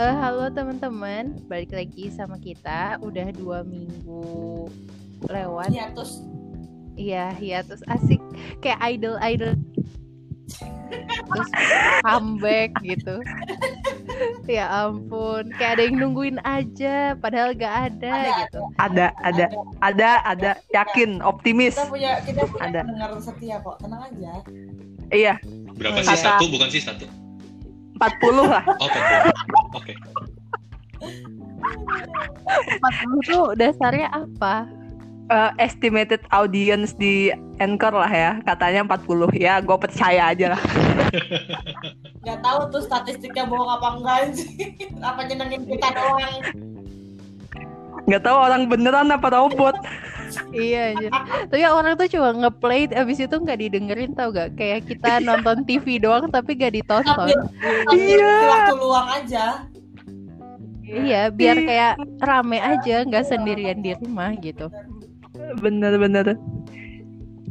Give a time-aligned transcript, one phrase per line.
[0.00, 2.96] Uh, halo teman-teman, balik lagi sama kita.
[3.04, 4.64] Udah dua minggu
[5.28, 5.68] lewat.
[5.68, 6.24] Iya terus.
[6.96, 8.16] Iya, iya terus asik
[8.64, 9.52] kayak idol idol.
[11.04, 11.50] terus
[12.00, 13.20] comeback gitu.
[14.48, 18.60] ya ampun, kayak ada yang nungguin aja, padahal gak ada, Ada, gitu.
[18.80, 19.44] Ada, ada,
[19.84, 20.50] ada, ada.
[20.72, 21.76] Yakin, optimis.
[21.76, 22.80] Kita punya kita punya Ada.
[22.88, 23.76] pendengar setia kok.
[23.84, 24.32] Tenang aja.
[25.12, 25.34] Iya,
[25.68, 26.24] Oh, Berapa sih iya.
[26.24, 26.44] satu?
[26.48, 27.04] Bukan sih satu.
[28.00, 28.64] 40 lah.
[28.64, 29.76] Oh, 40.
[29.76, 29.92] Oke.
[32.80, 34.64] 40 tuh dasarnya apa?
[35.30, 37.30] Eh, estimated audience di
[37.62, 38.32] Anchor lah ya.
[38.42, 39.30] Katanya 40.
[39.36, 40.62] Ya, gue percaya aja lah.
[42.26, 44.74] Gak tahu tuh statistiknya bohong apa enggak sih.
[44.98, 46.34] apa nyenengin kita doang.
[48.08, 49.76] Nggak tahu orang beneran apa robot.
[50.54, 51.10] Iya anjir.
[51.50, 54.54] Tapi orang tuh cuma ngeplay abis itu nggak didengerin tau gak?
[54.54, 57.34] Kayak kita nonton TV doang tapi gak ditonton.
[57.90, 58.30] Iya.
[58.30, 59.66] di waktu luang aja.
[60.90, 64.66] Iya, biar kayak rame aja, nggak sendirian di rumah gitu.
[65.62, 66.34] Bener-bener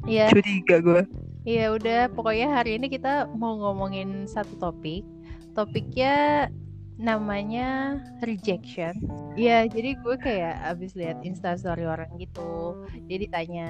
[0.03, 1.02] Iya, curiga gue.
[1.47, 2.11] iya udah.
[2.11, 5.08] Pokoknya hari ini kita mau ngomongin satu topik.
[5.56, 6.47] Topiknya
[7.00, 8.92] namanya rejection.
[9.33, 12.75] Iya, jadi gue kayak abis lihat instastory orang gitu.
[13.08, 13.69] Dia ditanya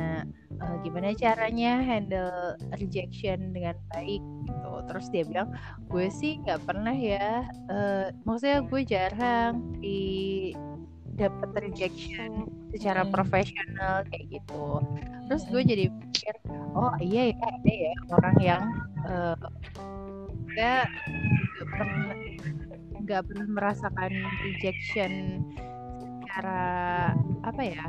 [0.60, 4.72] "Eh, gimana caranya handle rejection dengan baik gitu.
[4.90, 5.54] Terus dia bilang,
[5.88, 7.46] gue sih nggak pernah ya.
[7.70, 10.02] eh, maksudnya gue jarang di
[11.14, 13.14] dapat rejection secara Hmm.
[13.14, 14.82] profesional kayak gitu.
[15.30, 16.34] Terus gue jadi pikir,
[16.74, 18.64] oh iya ya ada ya orang yang
[20.50, 20.86] nggak
[21.80, 22.16] pernah
[23.00, 24.12] nggak pernah merasakan
[24.46, 25.12] rejection
[26.22, 26.62] secara
[27.42, 27.88] apa ya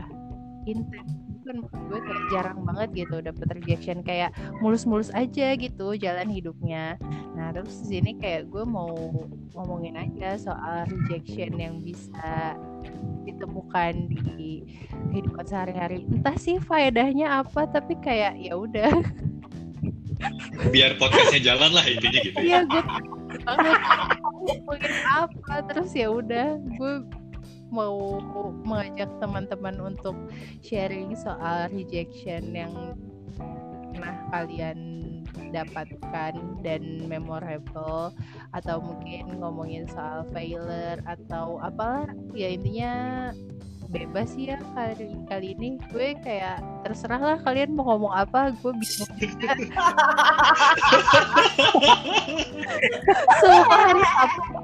[0.65, 1.13] intens.
[1.41, 4.05] Kan gue kayak jarang banget gitu dapet rejection.
[4.05, 7.01] Kayak mulus-mulus aja gitu jalan hidupnya.
[7.35, 8.93] Nah terus di sini kayak gue mau
[9.57, 12.55] ngomongin aja soal rejection yang bisa
[13.25, 14.65] ditemukan di
[15.11, 16.05] kehidupan sehari-hari.
[16.07, 18.93] Entah sih faedahnya apa tapi kayak ya udah.
[20.69, 22.37] Biar podcastnya jalan lah intinya gitu.
[22.37, 22.45] ya.
[22.45, 22.83] iya gue
[23.57, 25.55] banget apa?
[25.71, 26.95] Terus ya udah gue
[27.71, 28.19] mau
[28.67, 30.15] mengajak teman-teman untuk
[30.61, 32.99] sharing soal rejection yang
[33.95, 34.79] pernah kalian
[35.51, 38.15] dapatkan dan memorable
[38.55, 42.11] atau mungkin ngomongin soal failure atau apalah.
[42.35, 42.95] Ya intinya
[43.91, 45.77] bebas sih ya kali kali ini.
[45.91, 49.13] Gue kayak terserah lah kalian mau ngomong apa gue juga.
[53.43, 54.59] Sumpah hari Sabtu.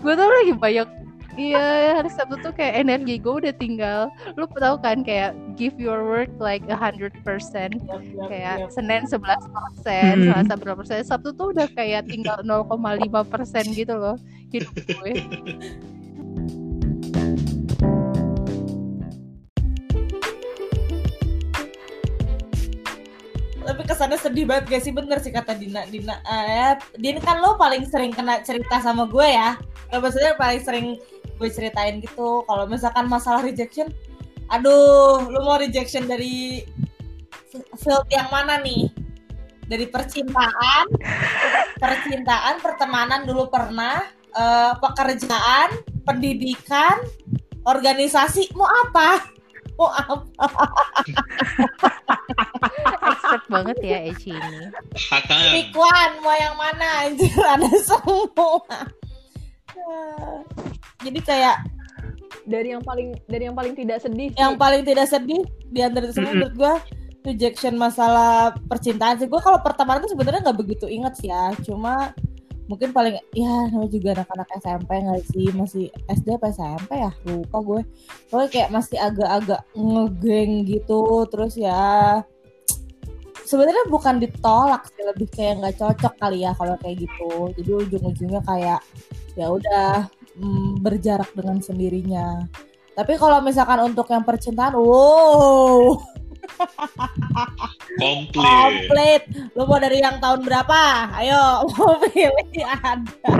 [0.00, 0.88] Gue tuh lagi banyak
[1.36, 4.08] Iya hari Sabtu tuh kayak energi gue udah tinggal.
[4.40, 7.76] Lu tau kan kayak give your work like a hundred percent.
[8.32, 9.20] Kayak Senin 11
[9.52, 10.32] persen, Hmm.
[10.32, 11.04] Selasa berapa persen.
[11.04, 12.72] Sabtu tuh udah kayak tinggal 0,5
[13.28, 14.16] persen gitu loh
[14.48, 15.12] Hidup gue
[23.86, 27.86] kesannya sedih banget gak sih bener sih kata Dina Dina eh, Din kan lo paling
[27.86, 29.54] sering kena cerita sama gue ya
[29.94, 30.86] Lo maksudnya paling sering
[31.38, 33.88] gue ceritain gitu Kalau misalkan masalah rejection
[34.50, 36.66] Aduh lo mau rejection dari
[37.78, 38.90] field yang mana nih
[39.70, 40.86] Dari percintaan
[41.82, 44.02] Percintaan, pertemanan dulu pernah
[44.34, 45.70] eh, Pekerjaan,
[46.02, 46.98] pendidikan,
[47.62, 49.22] organisasi Mau apa?
[49.78, 50.46] Mau apa?
[53.12, 54.62] Expert banget ya Eci ini.
[55.74, 57.08] One, mau yang mana?
[57.08, 58.62] Anjir ada semua.
[61.04, 61.56] Jadi kayak
[62.46, 64.38] dari yang paling dari yang paling tidak sedih sih.
[64.38, 66.74] yang paling tidak sedih di antara itu semua menurut gue
[67.26, 69.26] rejection masalah percintaan sih.
[69.26, 71.50] Gue kalau pertemanan tuh sebenarnya nggak begitu inget sih ya.
[71.66, 72.14] Cuma
[72.70, 75.46] mungkin paling ya namanya juga anak-anak SMP nggak sih?
[75.50, 77.10] Masih SD apa SMP ya?
[77.26, 77.80] Lupa gue.
[78.30, 82.22] Pokoknya kayak masih agak-agak ngegeng gitu terus ya
[83.46, 87.54] sebenarnya bukan ditolak sih lebih kayak nggak cocok kali ya kalau kayak gitu.
[87.56, 88.80] Jadi ujung-ujungnya kayak
[89.38, 92.44] ya udah mm, berjarak dengan sendirinya.
[92.96, 95.94] Tapi kalau misalkan untuk yang percintaan wow.
[97.96, 98.30] Komplit.
[98.34, 99.22] komplit.
[99.56, 101.14] Lu mau dari yang tahun berapa?
[101.16, 103.32] Ayo mau pilih ada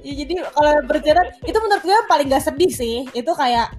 [0.00, 3.08] ya, jadi kalau percintaan itu menurut gue yang paling gak sedih sih.
[3.16, 3.74] Itu kayak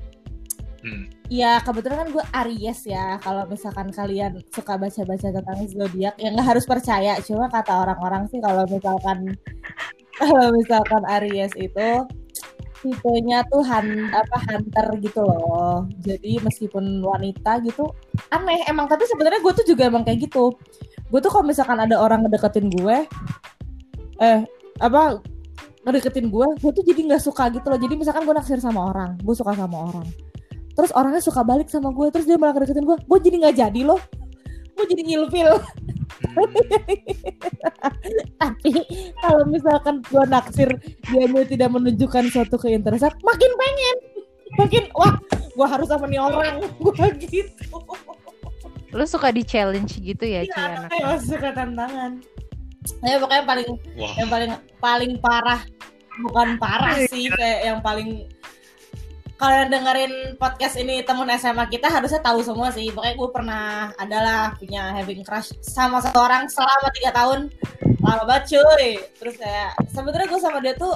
[0.81, 1.20] Hmm.
[1.31, 3.15] Ya kebetulan kan gue Aries ya.
[3.23, 7.15] Kalau misalkan kalian suka baca-baca tentang zodiak, ya nggak harus percaya.
[7.23, 9.39] Cuma kata orang-orang sih kalau misalkan
[10.19, 12.03] kalau misalkan Aries itu
[12.83, 15.87] tipenya tuh han, apa hunter gitu loh.
[16.03, 17.87] Jadi meskipun wanita gitu
[18.35, 20.51] aneh emang tapi sebenarnya gue tuh juga emang kayak gitu.
[21.07, 23.07] Gue tuh kalau misalkan ada orang ngedeketin gue
[24.19, 24.39] eh
[24.83, 25.17] apa
[25.87, 29.17] ngedeketin gue gue tuh jadi nggak suka gitu loh jadi misalkan gue naksir sama orang
[29.17, 30.05] gue suka sama orang
[30.73, 33.81] terus orangnya suka balik sama gue terus dia malah ngedeketin gue gue jadi nggak jadi
[33.85, 34.01] loh.
[34.75, 35.51] Gue jadi ngilfil.
[38.41, 38.73] Tapi
[39.19, 40.69] kalau misalkan gue naksir
[41.11, 43.97] dia tidak menunjukkan suatu keinteresan makin pengen.
[44.59, 45.15] Makin wah
[45.55, 46.63] gue harus sama nih orang.
[46.83, 47.63] Gue gitu.
[48.91, 52.19] Lu suka di challenge gitu ya, Ci Iya, anaknya suka tantangan.
[53.05, 54.51] Ya pokoknya paling Wah, yang paling
[54.81, 55.61] paling parah
[56.25, 58.25] bukan parah sih kayak yang paling
[59.41, 62.93] kalian dengerin podcast ini temen SMA kita harusnya tahu semua sih.
[62.93, 67.49] Pokoknya gue pernah adalah punya having crush sama satu orang selama tiga tahun.
[68.05, 69.01] Lama banget cuy.
[69.17, 70.93] Terus kayak sebenarnya gue sama dia tuh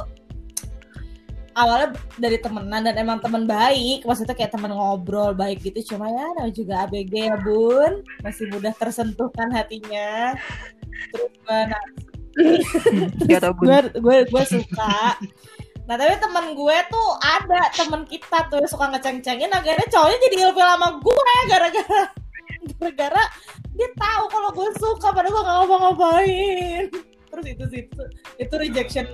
[1.57, 4.05] awalnya dari temenan dan emang teman baik.
[4.05, 5.97] Maksudnya kayak teman ngobrol baik gitu.
[5.97, 8.05] Cuma ya namanya juga ABG ya bun.
[8.21, 10.37] Masih mudah tersentuhkan hatinya.
[11.09, 11.33] Terus
[13.41, 15.17] gue gue gue suka
[15.85, 20.35] nah tapi teman gue tuh ada teman kita tuh yang suka ngeceng-cengin akhirnya cowoknya jadi
[20.49, 22.01] ilfil sama gue gara-gara
[22.81, 23.23] gara-gara
[23.75, 26.83] dia tahu kalau gue suka padahal gue nggak ngapa-ngapain.
[27.27, 28.03] Terus itu sih itu,
[28.39, 29.05] itu rejection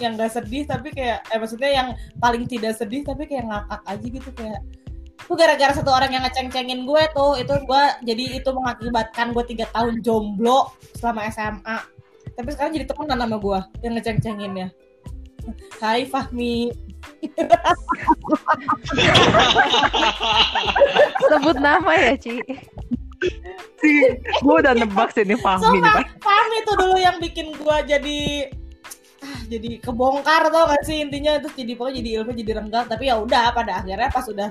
[0.00, 1.88] yang gak sedih tapi kayak eh maksudnya yang
[2.20, 4.60] paling tidak sedih tapi kayak ngakak aja gitu kayak
[5.22, 9.70] itu gara-gara satu orang yang ngeceng-cengin gue tuh itu gue jadi itu mengakibatkan gue tiga
[9.70, 11.78] tahun jomblo selama SMA
[12.34, 14.68] tapi sekarang jadi temenan sama gue yang ngeceng-cengin ya
[15.82, 16.70] Hai Fahmi.
[21.30, 22.38] Sebut nama ya, Ci.
[24.42, 26.06] Gue udah nebak sih ini Fahmi nih, Sumpah, Pak.
[26.22, 28.20] Fahmi tuh dulu yang bikin gue jadi
[29.22, 31.02] ah, jadi kebongkar tau gak sih?
[31.02, 32.86] Intinya itu jadi pokoknya jadi ilmu jadi renggang.
[32.86, 34.50] Tapi ya udah pada akhirnya pas udah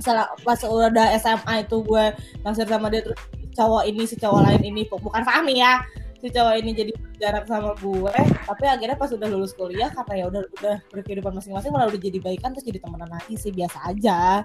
[0.00, 2.04] salah pas udah SMA itu gue
[2.44, 3.16] naksir sama dia terus
[3.54, 4.82] cowok ini si cowok lain ini.
[4.88, 5.80] Bukan Fahmi ya
[6.24, 8.16] si cowok ini jadi jarak sama gue
[8.48, 12.16] tapi akhirnya pas udah lulus kuliah karena ya udah udah berkehidupan masing-masing malah udah jadi
[12.16, 14.40] baikan terus jadi temenan lagi sih biasa aja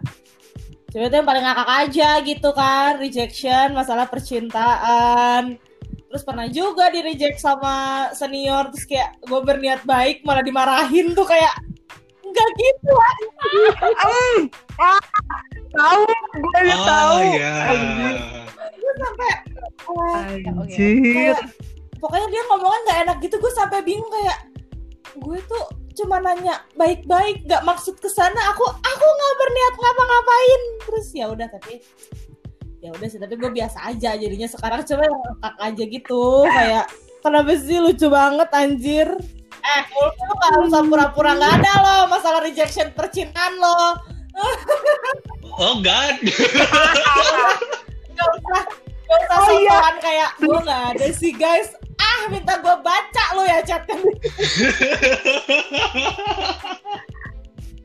[0.90, 5.56] Cuma itu yang paling ngakak aja gitu kan rejection masalah percintaan
[6.12, 11.24] terus pernah juga di reject sama senior terus kayak gue berniat baik malah dimarahin tuh
[11.24, 11.56] kayak
[12.28, 12.94] enggak gitu
[15.70, 16.02] Tahu,
[16.34, 17.18] gue udah oh tahu.
[17.38, 17.54] ya.
[18.74, 19.49] gue sampai
[19.98, 21.02] Anjir.
[21.02, 21.42] kayak
[22.00, 24.38] pokoknya dia ngomongnya nggak enak gitu gue sampai bingung kayak
[25.20, 25.64] gue tuh
[26.00, 30.62] cuma nanya baik-baik nggak maksud ke sana aku aku nggak berniat ngapa-ngapain.
[30.88, 31.84] Terus ya udah tapi
[32.80, 36.24] ya udah sih tapi gue biasa aja jadinya sekarang coba ngakak aja gitu.
[36.48, 36.86] Kayak
[37.20, 39.08] kenapa sih lucu banget anjir?
[39.60, 44.00] Eh lu nggak usah pura-pura nggak ada loh masalah rejection percintaan lo.
[45.60, 46.16] Oh God.
[48.16, 48.64] nggak usah
[49.18, 49.80] nggak usah Oh, iya.
[49.98, 53.98] kayak gue nggak ada sih guys ah minta gue baca lo ya chatnya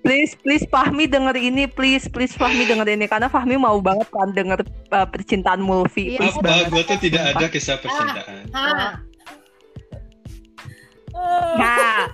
[0.05, 4.37] Please, please Fahmi denger ini, please, please Fahmi denger ini karena Fahmi mau banget kan
[4.37, 4.61] denger
[4.93, 6.12] uh, percintaan Mulfi.
[6.12, 6.21] Iya.
[6.21, 6.44] Please Apa?
[6.44, 6.67] banget.
[6.69, 8.44] Gue tuh tidak ada kisah percintaan.
[8.53, 9.00] Hah.
[11.56, 12.12] Nah,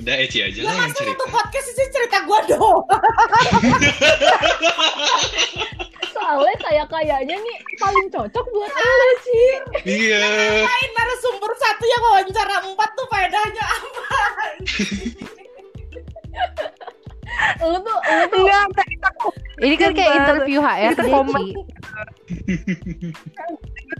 [0.00, 1.12] Udah Eci aja Lah yang cerita.
[1.12, 2.80] untuk podcast sih cerita gue dong
[6.10, 9.48] Soalnya kayak kayaknya nih paling cocok buat Ella sih.
[9.88, 10.20] Iya.
[10.62, 14.04] Lain narasumber satu yang wawancara empat tuh faedahnya apa
[17.64, 19.08] Lu tuh, lu tuh enggak, kita
[19.60, 21.40] Ini kan kayak interview HRD, Kita komen.
[21.40, 21.52] Ci.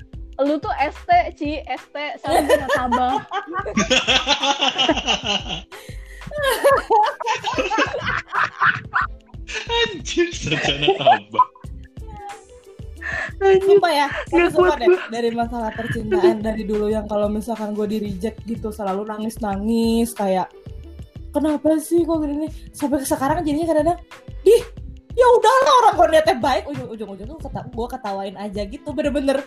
[0.45, 3.21] lu tuh ST, Ci, ST, sarjana tabah.
[9.69, 11.47] Anjir, sarjana tabak.
[13.41, 17.87] Sumpah ya Tapi Nggak sumpah deh Dari masalah percintaan Dari dulu yang kalau misalkan gue
[17.89, 20.53] di reject gitu Selalu nangis-nangis Kayak
[21.35, 23.99] Kenapa sih kok gini nih Sampai sekarang jadinya kadang-kadang
[24.47, 24.63] Ih
[25.21, 28.89] ya udahlah orang gue niatnya baik ujung-ujung tuh kata gue ketawain aja gitu.
[28.97, 29.45] Bener-bener.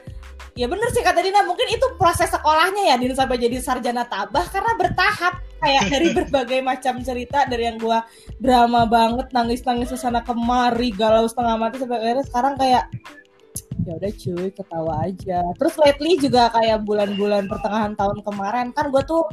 [0.54, 4.46] Ya bener sih kata Dina mungkin itu proses sekolahnya ya Dina sampai jadi sarjana tabah
[4.54, 5.42] karena bertahap.
[5.58, 8.00] Kayak dari berbagai macam cerita dari yang gue
[8.38, 12.86] drama banget nangis-nangis ke sana kemari galau setengah mati sampai akhirnya sekarang kayak
[13.84, 15.42] ya udah cuy ketawa aja.
[15.58, 19.26] Terus lately juga kayak bulan-bulan pertengahan tahun kemarin kan gue tuh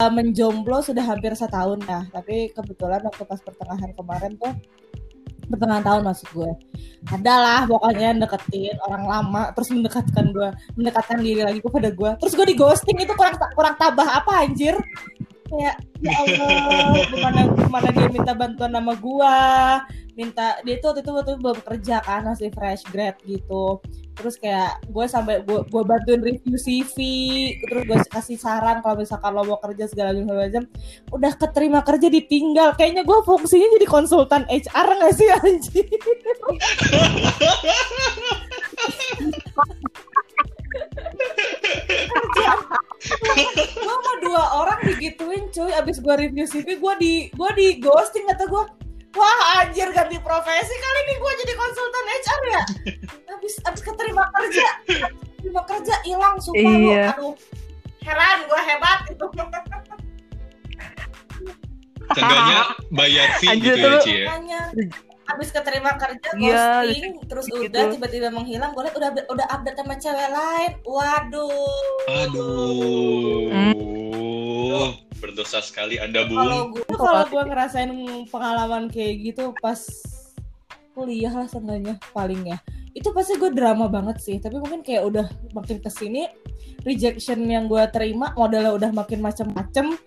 [0.00, 2.08] uh, menjomblo sudah hampir setahun ya.
[2.08, 4.56] Tapi kebetulan waktu pas pertengahan kemarin tuh
[5.48, 6.50] pertengahan tahun maksud gue.
[7.08, 12.46] Adalah pokoknya deketin orang lama terus mendekatkan gue mendekatkan diri lagi kepada gue terus gue
[12.46, 14.74] di ghosting itu kurang kurang tabah apa anjir
[15.48, 19.38] kayak ya Allah gimana gimana dia minta bantuan sama gua?
[20.14, 23.80] Minta dia tuh waktu itu waktu itu belum kerja kan masih fresh grad gitu.
[24.18, 26.96] Terus kayak gue sampai gue gue bantuin review CV
[27.62, 30.66] terus gue kasih saran kalau misalkan lo mau kerja segala macam
[31.14, 32.74] udah keterima kerja ditinggal.
[32.74, 35.88] Kayaknya gue fungsinya jadi konsultan HR nggak sih anjing
[42.08, 45.72] gue sama dua orang digituin cuy.
[45.74, 48.64] Abis gue review CV gue di gue di ghosting kata gue
[49.16, 52.62] wah anjir ganti profesi kali ini gue jadi konsultan HR ya?
[53.38, 56.90] Abis abis keterima kerja abis keterima kerja hilang sumpah lu.
[56.90, 57.06] Iya.
[57.14, 57.34] aduh.
[58.02, 58.98] Heran gue hebat.
[59.12, 59.26] Itu
[62.08, 64.00] Seenggaknya bayar fee Anjir, gitu ya.
[64.00, 64.62] Ci ya.
[65.28, 67.68] Abis keterima kerja Iya, ghosting terus gitu.
[67.68, 70.72] udah tiba-tiba menghilang gue liat udah udah update sama cewek lain.
[70.82, 71.84] Waduh.
[73.48, 73.52] Aduh.
[75.18, 77.90] Berdosa sekali Anda, kalau gue kalau gue ngerasain
[78.30, 79.76] pengalaman kayak gitu pas
[80.94, 82.58] kuliah lah seenggaknya paling ya
[82.96, 86.28] itu pasti gue drama banget sih tapi mungkin kayak udah makin ke sini
[86.86, 89.98] rejection yang gue terima modalnya udah makin macem-macem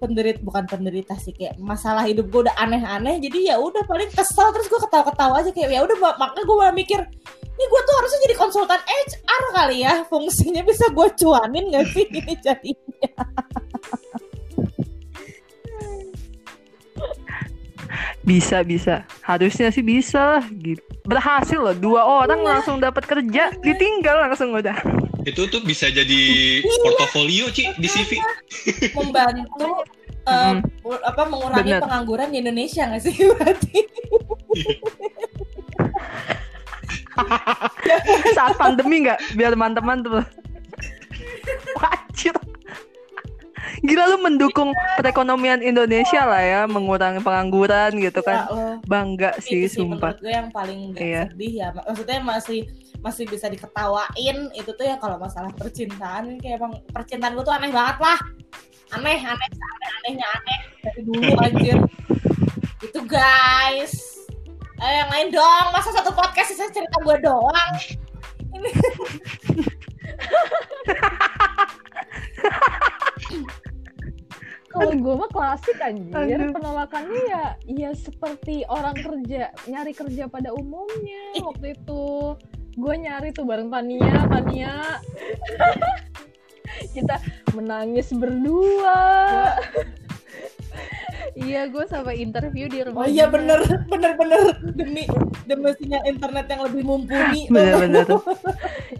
[0.00, 4.48] penderit bukan penderita sih kayak masalah hidup gue udah aneh-aneh jadi ya udah paling kesel
[4.50, 7.00] terus gue ketawa-ketawa aja kayak ya udah mak- makanya gue malah mikir
[7.54, 12.06] ini gue tuh harusnya jadi konsultan HR kali ya fungsinya bisa gue cuanin gak sih
[12.10, 12.70] ini jadi
[18.24, 19.04] Bisa bisa.
[19.20, 20.80] Harusnya sih bisa lah gitu.
[21.04, 24.80] Berhasil loh dua orang langsung dapat kerja, ditinggal langsung udah.
[25.24, 26.20] Itu tuh bisa jadi
[26.80, 28.16] portofolio, Ci, di CV.
[28.96, 29.84] membantu
[30.24, 30.64] eh, Mm.
[31.04, 31.84] apa mengurangi Bener.
[31.84, 33.76] pengangguran di Indonesia nggak sih berarti?
[38.36, 40.24] Saat pandemi nggak biar teman-teman tuh.
[41.76, 42.34] Wajib.
[43.84, 48.48] Gila lu mendukung perekonomian Indonesia lah ya, mengurangi pengangguran gitu kan.
[48.48, 48.80] Ya.
[48.82, 50.16] Bangga sih sih sumpah.
[50.16, 51.22] gue yang paling gak Iya.
[51.28, 51.68] sedih ya.
[51.70, 52.60] Mak- maksudnya masih
[52.98, 54.48] masih bisa diketawain.
[54.52, 58.18] Itu tuh ya kalau masalah percintaan kayak emang percintaan gue tuh aneh banget lah.
[58.92, 60.58] Aneh aneh aneh anehnya aneh.
[60.80, 61.76] Dari dulu anjir.
[62.80, 63.92] Itu guys.
[64.74, 65.66] Eh, yang lain dong.
[65.70, 67.72] Masa satu podcast sih cerita gue doang?
[68.54, 68.70] Ini
[74.74, 81.38] Kalau gue mah klasik anjir, penolakannya ya ya seperti orang kerja nyari kerja pada umumnya
[81.46, 82.34] waktu itu.
[82.74, 84.74] Gue nyari tuh bareng Tania, Tania.
[86.94, 87.22] Kita
[87.54, 88.98] menangis berdua.
[91.34, 93.10] Iya, gue sama interview di oh rumah.
[93.10, 93.34] iya Dina.
[93.34, 95.02] bener bener bener demi
[95.50, 98.22] demi sinyal internet yang lebih mumpuni Bener-bener tuh.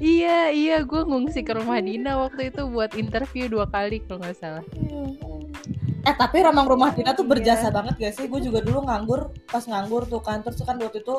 [0.02, 4.34] Iya, iya, gue ngungsi ke rumah Dina waktu itu buat interview dua kali kalau nggak
[4.34, 4.64] salah.
[6.04, 7.32] Eh tapi Ramang Rumah Dina tuh Iya.
[7.32, 8.28] berjasa banget gak sih?
[8.28, 11.16] Gue juga dulu nganggur pas nganggur tuh kan terus kan waktu itu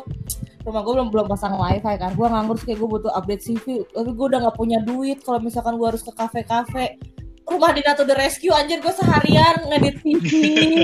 [0.61, 2.13] rumah gue belum belum pasang wifi kan.
[2.13, 3.65] Gue nganggur kayak gue butuh update CV.
[3.89, 7.01] Tapi gue udah nggak punya duit kalau misalkan gue harus ke kafe-kafe.
[7.45, 10.25] Rumah Dina tuh the rescue anjir gue seharian ngedit TV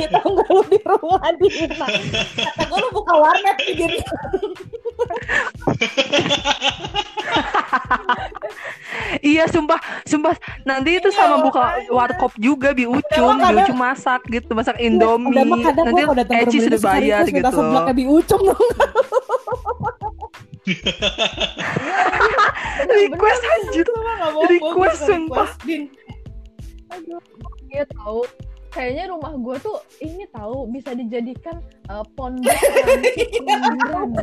[0.08, 1.86] tau gak lu di rumah Dina
[2.38, 4.00] kata gue lu buka warnet di diri
[9.22, 9.76] Iya sumpah,
[10.08, 14.80] sumpah nanti itu Iya, sama buka warkop juga bi ucum, bi ucum masak gitu, masak
[14.80, 15.36] indomie.
[15.36, 17.60] mah kadang Nanti ke Eci sudah bayar terus minta gitu.
[17.60, 18.62] seblaknya bi ucum dong
[22.92, 23.86] Request anjir.
[24.46, 25.50] Request, sumpah.
[25.50, 25.58] request,
[27.00, 27.20] Din.
[27.72, 28.28] Iya tahu.
[28.72, 31.60] Kayaknya rumah gue tuh ini tahu bisa dijadikan
[31.92, 32.56] eh, pondok
[32.88, 34.10] ranting pengangguran.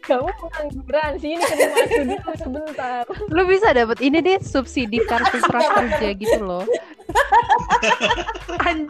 [0.00, 3.04] Kamu pengangguran sini ke rumah dulu sebentar.
[3.28, 6.64] Lu bisa dapat ini deh subsidi kartu prakerja gitu loh.
[8.64, 8.88] An-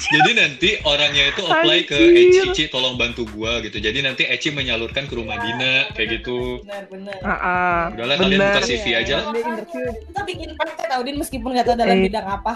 [0.00, 2.48] Jadi nanti orangnya itu apply ke Anjir.
[2.48, 3.76] Eci, Ci, tolong bantu gua gitu.
[3.76, 6.58] Jadi nanti Eci menyalurkan ke rumah Dina kayak gitu.
[6.62, 8.50] bener bener Ah, ah, Udahlah kalian bener.
[8.50, 9.16] buka CV aja.
[9.22, 12.02] Dia interview kita bikin PT tau Din meskipun nggak tahu dalam Eh.
[12.06, 12.52] bidang apa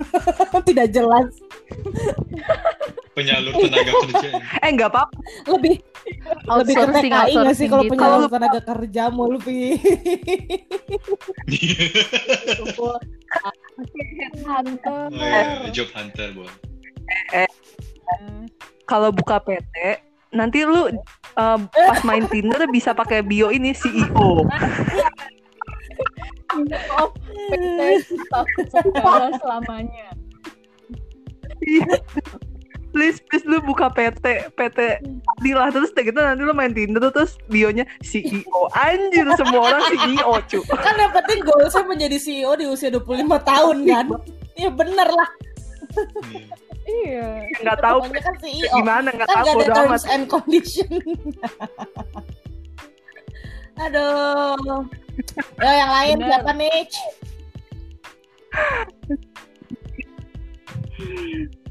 [0.66, 1.28] tidak jelas
[3.10, 4.28] Penyalur tenaga kerja.
[4.58, 5.14] Eh nggak apa-apa.
[5.46, 5.74] lebih
[6.48, 7.92] lebih ke TKI nggak sih kalau gitu.
[7.92, 9.62] penyalur Kalau- tenaga kerja Mulvi
[12.56, 12.94] kumpul.
[13.80, 15.08] Headhunter.
[15.08, 16.28] Oh iya, job hunter,
[17.10, 18.46] Bon.
[18.86, 20.02] Kalau buka PT,
[20.34, 24.46] nanti lu eh, pas main Tinder bisa pakai bio ini CEO.
[26.98, 27.10] Of
[27.54, 28.46] PT staff
[29.38, 30.10] selamanya.
[32.90, 34.78] please please lu buka PT PT
[35.46, 39.82] di lah terus kayak gitu nanti lu main Tinder terus bionya CEO anjir semua orang
[39.94, 44.06] CEO cu kan yang penting goalsnya menjadi CEO di usia 25 tahun kan
[44.58, 45.30] Iya bener lah
[45.90, 46.69] Hmm.
[46.82, 47.28] Iya.
[47.60, 47.98] nggak tahu.
[48.10, 49.08] Kan CEO gimana?
[49.10, 49.76] Nggak kan tahu gak ada bodo amat.
[49.78, 50.90] terms and condition.
[53.80, 54.84] Aduh.
[55.56, 56.28] Yo yang lain Bener.
[56.30, 56.84] siapa nih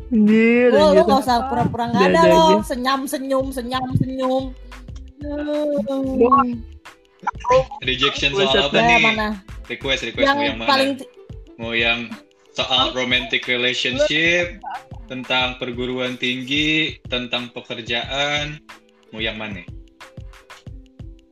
[0.10, 1.04] anjir lu, lu anjir.
[1.06, 2.42] gak usah pura-pura gak Udah, ada udah, lo.
[2.52, 2.66] udah.
[2.66, 4.44] senyum senyum senyum senyum.
[7.84, 9.04] Rejection soal apa Ya, nih?
[9.04, 9.28] mana?
[9.68, 10.70] Request, request yang mau yang mana?
[10.70, 10.92] paling
[11.60, 12.00] Mau yang
[12.56, 14.58] soal romantic relationship,
[15.10, 18.62] tentang perguruan tinggi, tentang pekerjaan,
[19.10, 19.66] mau yang mana?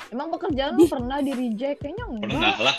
[0.09, 1.79] Emang pekerjaan lu pernah di reject?
[1.79, 2.57] Kayaknya Pernah enggak.
[2.59, 2.77] lah.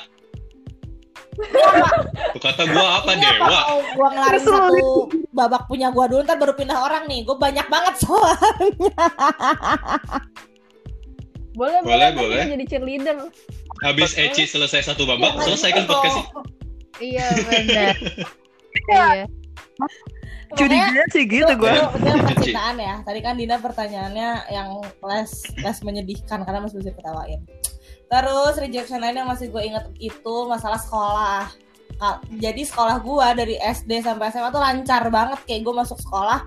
[2.35, 3.61] Tuh kata gua apa Ini apa dewa?
[3.95, 7.95] gua ngelarin satu babak punya gua dulu ntar baru pindah orang nih gue banyak banget
[8.03, 8.91] soalnya
[11.55, 13.19] Boleh, Boleh, boleh, jadi cheerleader.
[13.83, 16.19] Habis Eci selesai satu babak, Ya, selesai kan podcast.
[16.99, 17.95] Iya benar.
[18.91, 19.27] Iya.
[20.57, 21.87] Curiganya sih gitu gue Itu,
[22.33, 22.95] percintaan ya.
[23.05, 27.45] Tadi kan Dina pertanyaannya yang les les menyedihkan karena masih bisa ketawain.
[28.09, 31.53] Terus rejection lain yang masih gue inget itu masalah sekolah.
[32.39, 36.47] Jadi sekolah gue dari SD sampai SMA tuh lancar banget kayak gue masuk sekolah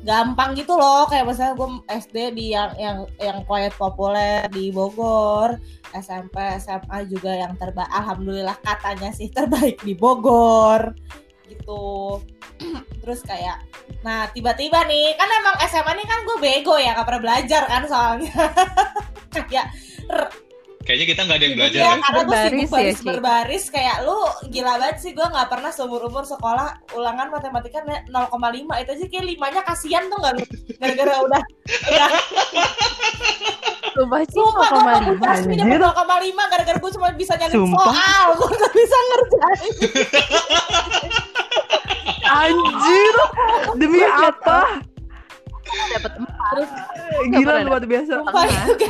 [0.00, 5.60] gampang gitu loh kayak misalnya gue SD di yang yang yang quiet populer di Bogor
[5.92, 10.96] SMP SMA juga yang terbaik alhamdulillah katanya sih terbaik di Bogor
[11.52, 12.16] gitu
[13.00, 13.56] terus kayak
[14.00, 17.82] nah tiba-tiba nih kan emang SMA nih kan gue bego ya gak pernah belajar kan
[17.84, 18.32] soalnya
[19.42, 19.66] kayak
[20.80, 21.98] Kayaknya kita nggak ada yang belajar Iya, kan?
[22.00, 23.04] karena gue sibuk ya, baris Ci?
[23.04, 28.02] berbaris kayak lu gila banget sih gue nggak pernah seumur umur sekolah ulangan matematika ne-
[28.08, 28.32] 0,5
[28.74, 30.42] itu aja kayak limanya kasihan tuh nggak lu
[30.74, 31.42] gara-gara udah
[31.86, 32.10] udah
[33.92, 35.78] Sumpah sih sumpah gue mau 0,5 resmi anjir.
[35.78, 35.94] dapat
[36.32, 39.72] 0,5 gara-gara gue cuma bisa nyari soal gue nggak bisa ngerjain
[42.30, 43.14] anjir.
[43.76, 44.82] Demi apa?
[45.70, 46.70] dapat terus
[47.30, 48.12] gila luar biasa.
[48.26, 48.86] Sumpah itu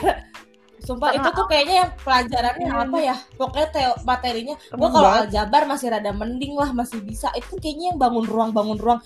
[0.80, 1.12] Sumpah.
[1.12, 3.16] itu tuh kayaknya yang pelajarannya apa ya?
[3.36, 4.56] Pokoknya teo, materinya.
[4.72, 7.28] Gue kalau aljabar masih rada mending lah Masih bisa.
[7.36, 9.00] Itu kayaknya yang bangun ruang Bangun ruang.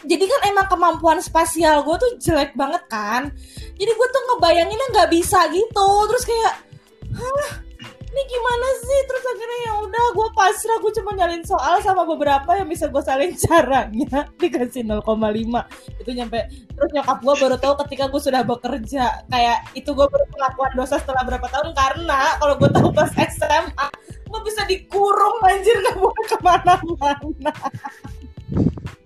[0.00, 3.28] Jadi kan emang kemampuan spasial gue tuh jelek banget kan?
[3.76, 5.88] Jadi gue tuh ngebayanginnya nggak bisa gitu.
[6.08, 6.52] Terus kayak
[7.10, 7.69] Hah
[8.10, 9.00] ini gimana sih?
[9.06, 13.02] Terus akhirnya ya udah gue pasrah gue cuma nyalin soal sama beberapa yang bisa gue
[13.02, 14.26] salin caranya.
[14.36, 15.06] Dikasih 0,5
[16.02, 16.38] itu nyampe.
[16.50, 19.04] Terus nyokap gue baru tahu ketika gue sudah bekerja.
[19.30, 21.70] Kayak itu gue baru pengakuan dosa setelah berapa tahun.
[21.72, 23.86] Karena kalau gue tahu pas SMA
[24.30, 27.50] gue bisa dikurung anjir nggak boleh ke mana-mana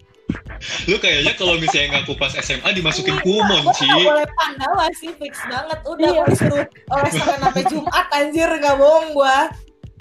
[0.89, 5.35] Lu kayaknya kalau misalnya ngaku pas SMA dimasukin Iya, kumon, nggak boleh pandawa sih fix
[5.47, 5.79] banget.
[5.85, 6.23] Udah Iya.
[6.29, 9.39] disuruh oleh Senin sampai Jumat anjir nggak bohong gue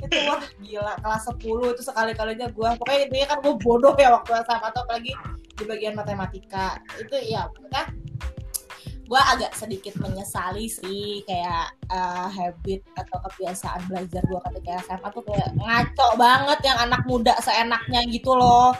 [0.03, 4.11] itu wah gila kelas 10 itu sekali kalinya gue pokoknya intinya kan gue bodoh ya
[4.11, 5.15] waktu SMA atau apalagi
[5.55, 6.75] di bagian matematika.
[6.99, 7.87] Itu ya kan
[9.03, 15.23] gue agak sedikit menyesali sih kayak eh, habit atau kebiasaan belajar gue ketika SMA tuh
[15.27, 18.73] kayak ngaco banget yang anak muda seenaknya gitu loh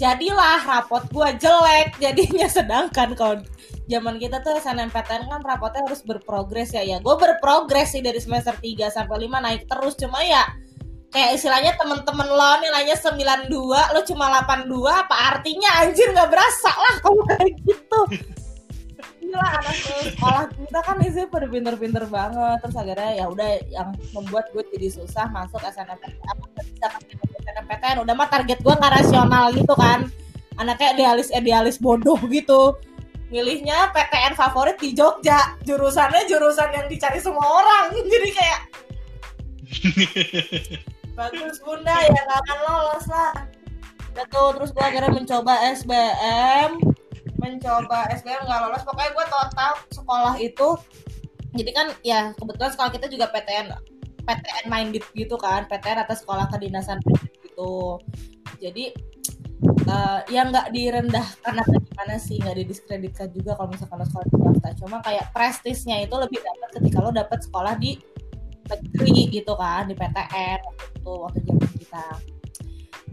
[0.00, 2.48] jadilah rapot gue jelek jadinya.
[2.56, 3.44] Sedangkan kalau
[3.84, 6.80] zaman kita tuh SNMPTN kan rapotnya harus berprogres ya.
[6.80, 9.94] Ya gue berprogres sih dari semester 3 sampai 5 naik terus.
[10.00, 10.48] Cuma ya
[11.12, 15.84] kayak istilahnya temen-temen lo nilainya 92 lo cuma 82 apa artinya?
[15.84, 18.00] Anjir nggak berasa lah kalau kayak gitu
[19.30, 22.58] gila anak sekolah kita kan isinya pada pinter-pinter banget.
[22.66, 26.36] Terus akhirnya ya udah yang membuat gue jadi susah masuk SNMPTN
[27.46, 30.10] SNMPTN udah mah target gue nggak rasional gitu kan.
[30.58, 32.74] Anaknya idealis idealis bodoh gitu.
[33.30, 35.54] Milihnya PTN favorit di Jogja.
[35.62, 37.94] Jurusannya jurusan yang dicari semua orang.
[38.12, 38.60] Jadi kayak
[41.14, 43.32] bagus bunda ya nggak akan lolos lah.
[44.10, 46.82] Betul, terus gue akhirnya mencoba SBM
[47.38, 48.82] mencoba SBM nggak lolos.
[48.84, 50.68] Pokoknya gue total sekolah itu
[51.50, 53.74] jadi kan ya kebetulan sekolah kita juga PTN
[54.22, 57.02] PTN minded gitu kan PTN atau sekolah kedinasan
[57.42, 57.98] gitu.
[58.60, 58.94] Jadi
[59.90, 64.34] eh, ya nggak direndahkan atau gimana sih nggak didiskreditkan juga kalau misalkan lo sekolah di
[64.38, 64.68] swasta.
[64.78, 67.98] Cuma kayak prestisnya itu lebih dapat ketika lo dapat sekolah di
[68.70, 72.06] negeri gitu kan di PTN waktu waktu zaman kita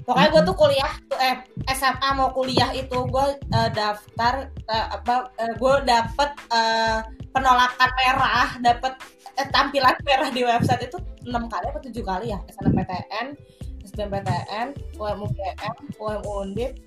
[0.08, 1.36] pokoknya gue tuh kuliah tuh eh
[1.76, 7.00] SMA mau kuliah itu gue eh, daftar eh, apa gue dapet eh,
[7.36, 8.94] penolakan merah dapet
[9.36, 13.36] eh, tampilan merah di website itu enam kali atau tujuh kali ya SNMPTN
[13.84, 16.80] SBMPTN UM UGM UM Undip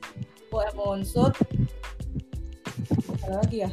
[0.49, 1.37] UM Unsud
[3.31, 3.71] ada lagi ya?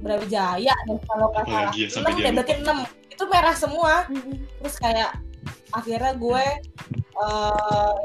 [0.00, 1.72] Brawijaya deh kalau nggak salah.
[1.72, 2.78] Ya, sampai enam deh berarti enam.
[3.08, 3.92] Itu merah semua.
[4.60, 5.16] Terus kayak
[5.72, 6.44] akhirnya gue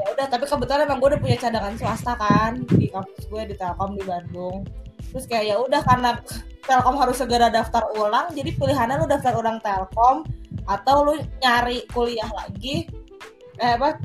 [0.00, 3.54] ya udah tapi kebetulan emang gue udah punya cadangan swasta kan di kampus gue di
[3.58, 4.64] Telkom di Bandung.
[5.10, 6.10] Terus kayak ya udah karena
[6.62, 10.22] Telkom harus segera daftar ulang jadi pilihannya lu daftar ulang Telkom
[10.64, 12.86] atau lu nyari kuliah lagi.
[13.58, 13.98] Eh apa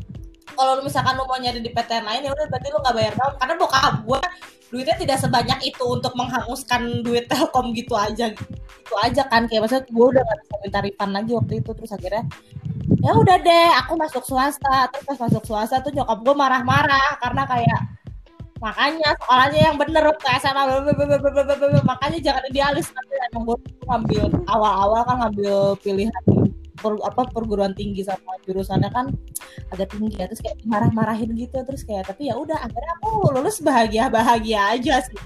[0.55, 3.33] kalau misalkan lu mau nyari di PTN lain ya udah berarti lu nggak bayar down
[3.37, 4.21] karena bokap gue
[4.73, 8.33] duitnya tidak sebanyak itu untuk menghanguskan duit Telkom gitu aja.
[8.33, 11.69] Gitu aja kan kayak maksudnya gue udah gak bisa minta refund lagi waktu itu.
[11.77, 12.23] Terus akhirnya
[13.05, 14.89] ya udah deh aku masuk swasta.
[14.89, 17.81] Terus pas masuk swasta tuh nyokap gue marah-marah karena kayak
[18.63, 20.63] makanya sekolahnya yang bener ke SMA
[21.83, 26.23] makanya jangan idealis nanti emang gue ngambil awal-awal kan ngambil pilihan
[26.79, 29.11] per- apa perguruan tinggi sama jurusannya kan
[29.75, 33.59] agak tinggi ya terus kayak marah-marahin gitu terus kayak tapi ya udah akhirnya aku lulus
[33.59, 35.19] bahagia bahagia aja sih.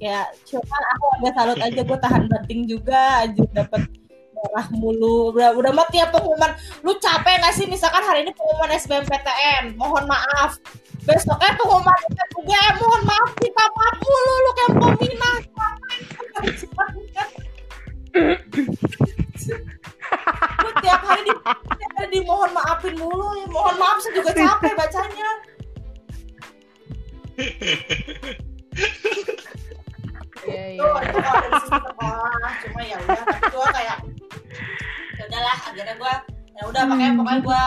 [0.00, 3.82] Kayak cuma aku agak salut aja gue tahan banting juga aja dapat
[4.40, 5.36] merah mulu.
[5.36, 6.56] Udah udah mah tiap pengumuman?
[6.80, 7.68] Lu capek gak sih?
[7.68, 10.56] Misalkan hari ini pengumuman SBMPTN mohon maaf.
[11.04, 11.96] Besoknya pengumuman
[12.40, 15.42] SBM mohon maaf kita maaf mulu lu kayak peminat
[20.60, 21.32] lu tiap hari di
[21.78, 25.30] tiap hari dimohon maafin mulu ya mohon maaf saya juga capek bacanya
[30.46, 30.88] Iya, iya.
[31.04, 33.98] itu dari sisi sekolah cuma ya udah gue kayak
[35.18, 36.14] ya udahlah akhirnya gue
[36.60, 37.64] ya udah makanya pokoknya gue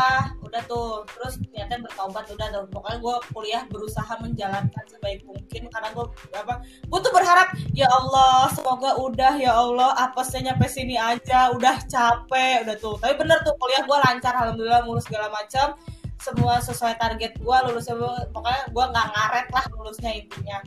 [0.54, 5.90] udah tuh terus ternyata bertobat udah tuh pokoknya gue kuliah berusaha menjalankan sebaik mungkin karena
[5.98, 6.06] gue
[6.38, 11.82] apa gue tuh berharap ya Allah semoga udah ya Allah apesnya nyampe sini aja udah
[11.90, 13.02] capek udah tuh.
[13.02, 15.74] Tapi bener tuh kuliah gue lancar alhamdulillah mulus segala macam
[16.22, 17.98] semua sesuai target gue lulusnya
[18.30, 20.62] pokoknya gue nggak ngaret lah lulusnya intinya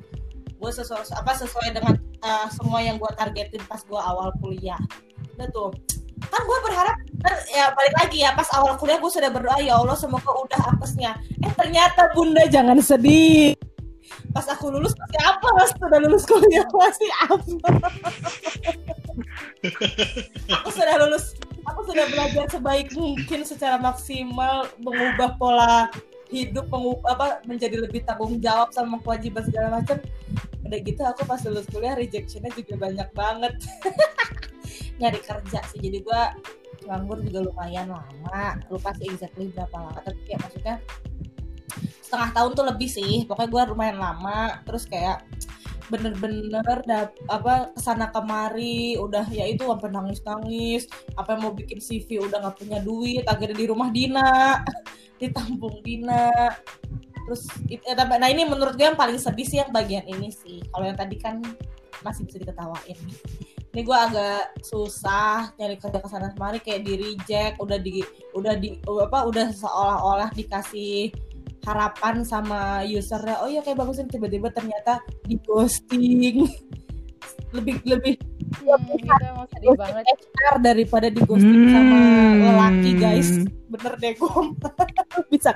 [0.67, 1.95] gue sesuai apa sesuai dengan
[2.27, 4.83] uh, semua yang gue targetin pas gue awal kuliah.
[5.39, 5.71] Udah tuh
[6.27, 9.79] kan gue berharap kan, ya balik lagi ya pas awal kuliah gue sudah berdoa ya
[9.79, 13.55] Allah semoga udah apesnya eh ternyata bunda jangan sedih.
[14.35, 15.49] Pas aku lulus masih apa?
[15.79, 17.69] Sudah lulus kuliah masih apa?
[20.51, 25.91] Aku sudah lulus aku sudah belajar sebaik mungkin secara maksimal mengubah pola
[26.31, 29.99] hidup mengubah apa menjadi lebih tanggung jawab sama kewajiban segala macam
[30.67, 33.55] udah gitu aku pas lulus kuliah rejectionnya juga banyak banget.
[35.01, 36.35] Nyari kerja sih jadi gua
[36.87, 38.61] nganggur juga lumayan lama.
[38.69, 40.77] Lupa sih exactly berapa lama tapi ya maksudnya
[42.03, 43.25] setengah tahun tuh lebih sih.
[43.25, 45.23] Pokoknya gua lumayan lama terus kayak
[45.87, 50.83] bener-bener dap, apa ke sana kemari udah ya itu sampai nangis nangis
[51.15, 54.67] apa yang mau bikin CV udah nggak punya duit akhirnya di rumah Dina
[55.23, 56.51] ditampung Dina
[57.27, 60.63] terus eh, nah ini menurut gue yang paling sedih sih yang bagian ini sih.
[60.71, 61.43] Kalau yang tadi kan
[62.01, 62.95] masih bisa diketawain.
[63.75, 68.01] Ini gue agak susah nyari kerja ke sana kemari kayak di reject udah di
[68.33, 71.13] udah di apa udah seolah-olah dikasih
[71.67, 76.47] harapan sama usernya oh iya kayak bagusin tiba-tiba ternyata di ghosting.
[77.53, 78.15] Lebih lebih
[78.57, 78.87] Hmm,
[79.59, 80.07] itu banget.
[80.07, 82.41] HR daripada di ghosting sama Hmm.
[82.47, 83.29] lelaki guys.
[83.67, 84.31] Bener deh gue
[85.35, 85.51] bisa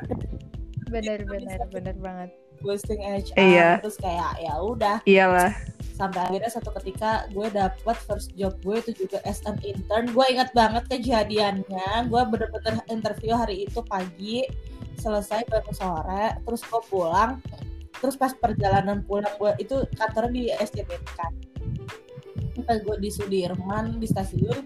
[0.91, 2.31] Bener, bener, bener banget.
[2.61, 3.71] ghosting HR Iya.
[3.81, 5.49] terus kayak ya udah Iyalah.
[5.97, 10.27] sampai akhirnya satu ketika gue dapet first job gue itu juga as an intern gue
[10.29, 14.45] ingat banget kejadiannya gue bener-bener interview hari itu pagi
[14.97, 17.41] selesai baru sore terus gue pulang
[17.97, 21.33] terus pas perjalanan pulang gue itu kantornya di SCBD kan
[22.65, 24.59] pas gue di Sudirman di stasiun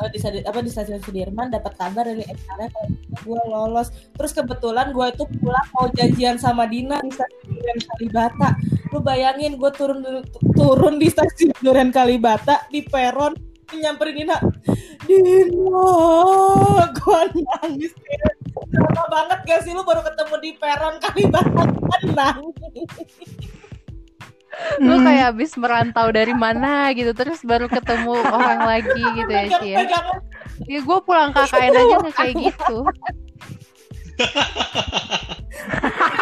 [0.00, 2.88] eh, di apa di stasiun Sudirman dapat kabar dari HR kalau
[3.24, 3.88] gue lolos.
[4.16, 8.56] Terus kebetulan gue itu pulang mau janjian sama Dina di stasiun Kalibata.
[8.90, 10.02] Lu bayangin gue turun
[10.56, 13.34] turun di stasiun Duren Kalibata di peron
[13.70, 14.36] nyamperin Dina
[15.06, 15.82] Dina
[16.90, 17.92] gue nangis.
[18.70, 21.64] Lama banget gak sih lu baru ketemu di peron Kalibata?
[21.66, 22.38] Kan
[24.60, 25.04] nangis Lu Hmm.
[25.04, 29.78] kayak abis merantau dari mana gitu, terus baru ketemu orang lagi gitu ya, Ci ya.
[30.64, 32.76] Ya gue pulang KKN aja nggak kayak gitu.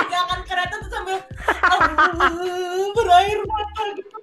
[0.08, 1.18] jangan kereta tuh sambil
[1.66, 2.30] "Ah,
[2.94, 4.16] berair mata gitu?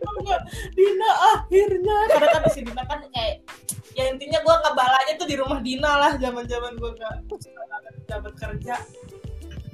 [0.74, 3.44] Dina akhirnya karena kan di sini Dina kan kayak
[3.96, 7.14] ya intinya gue ngebalanya tuh di rumah Dina lah zaman zaman gue nggak
[8.08, 8.76] dapat kerja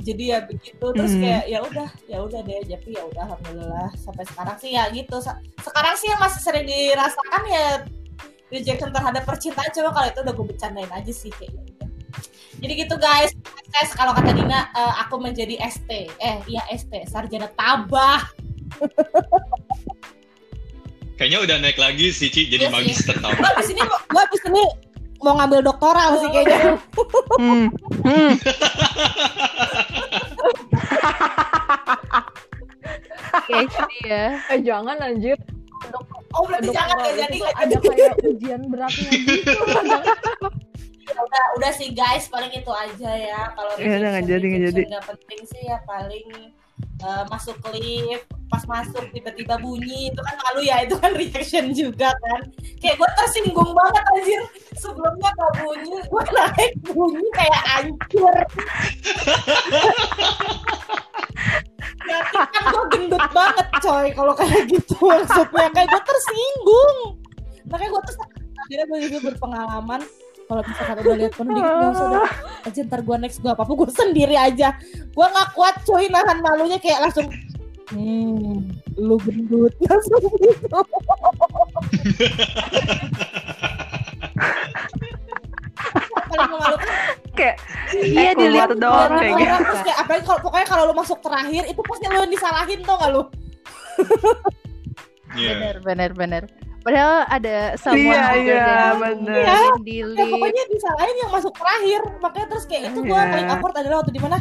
[0.01, 1.21] jadi ya begitu terus Hmm.
[1.21, 5.17] kayak ya udah ya udah deh tapi ya udah alhamdulillah sampai sekarang sih ya gitu
[5.61, 7.65] sekarang sih yang masih sering dirasakan ya
[8.49, 11.89] rejection terhadap percintaan coba kalau itu udah gue bercandain aja sih kayak ya udah.
[12.59, 13.31] jadi gitu guys
[13.69, 18.27] guys kalau kata Dina eh, aku menjadi ST eh iya ST sarjana tabah
[21.13, 22.77] Kayaknya udah naik lagi sih Ci jadi Iya sih.
[22.81, 23.29] magister tau.
[23.29, 24.63] Gue abis ini, gue abis ini
[25.21, 26.81] mau ngambil doktoral sih kayaknya.
[27.37, 27.69] Hmm.
[28.01, 28.31] Hmm.
[33.47, 34.25] PhD ya.
[34.49, 35.37] Eh jangan anjir.
[36.31, 39.51] Oh berarti jangan Doktoral ya jadi ada kayak ujian beratnya gitu.
[41.11, 44.81] udah udah sih guys paling itu aja ya kalau Ya udah, nggak jadi, nggak jadi.
[44.87, 46.55] nggak penting sih ya paling
[47.01, 52.11] eh, masuk lift pas masuk tiba-tiba bunyi itu kan malu ya itu kan reaction juga
[52.11, 52.41] kan.
[52.83, 54.41] Kayak gue tersinggung banget anjir.
[54.75, 58.35] Sebelumnya gak bunyi gue naik bunyi kayak hancur.
[62.01, 65.67] Berarti kan gue gendut banget coy kalau kayak gitu maksudnya.
[65.71, 66.97] Kayak gue tersinggung.
[67.71, 68.15] Makanya gue tuh
[68.67, 70.01] akhirnya gue juga berpengalaman
[70.51, 72.27] kalau misalkan udah lihat penuh dikit gak usah udah
[72.67, 74.75] aja ntar gue next gue apa apa gue sendiri aja
[75.15, 77.31] gue nggak kuat cuy nahan malunya kayak langsung
[77.95, 78.67] hmm
[78.99, 80.67] lu gendut langsung gitu
[87.31, 87.55] Kayak
[87.95, 89.55] Iya dilihat doang orang kayak gitu.
[89.67, 92.95] terus kayak apalagi kalau pokoknya kalau lu masuk terakhir itu pasti lu yang disalahin tuh
[92.99, 93.23] gak lu
[95.31, 95.55] Iya.
[95.55, 96.43] Bener bener bener.
[96.81, 99.43] Padahal ada someone Iya, juga iya, yang bener.
[99.45, 100.31] mungkin di ya lift.
[100.31, 103.29] pokoknya disalahin yang masuk terakhir makanya terus kayak itu gue Iya.
[103.29, 104.37] paling awkward adalah waktu di mana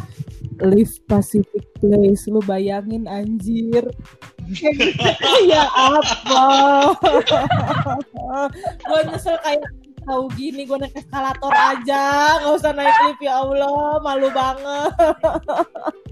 [0.63, 3.85] lift Pacific Place lu bayangin anjir
[5.47, 6.45] ya apa
[8.79, 9.61] gue nyesel kayak
[10.01, 12.03] tahu gini gue naik eskalator aja
[12.37, 14.91] nggak usah naik lift ya Allah malu banget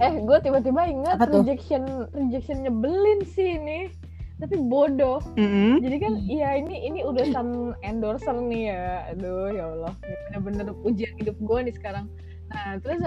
[0.00, 1.44] Eh, gue tiba-tiba ingat Apa tuh?
[1.44, 3.92] rejection rejection nyebelin sih ini.
[4.40, 5.20] Tapi bodoh.
[5.36, 5.84] Mm-mm.
[5.84, 9.12] Jadi kan iya ini ini urusan endorser nih ya.
[9.12, 9.92] Aduh ya Allah.
[10.32, 12.08] Bener-bener ujian hidup gue nih sekarang.
[12.48, 13.04] Nah, terus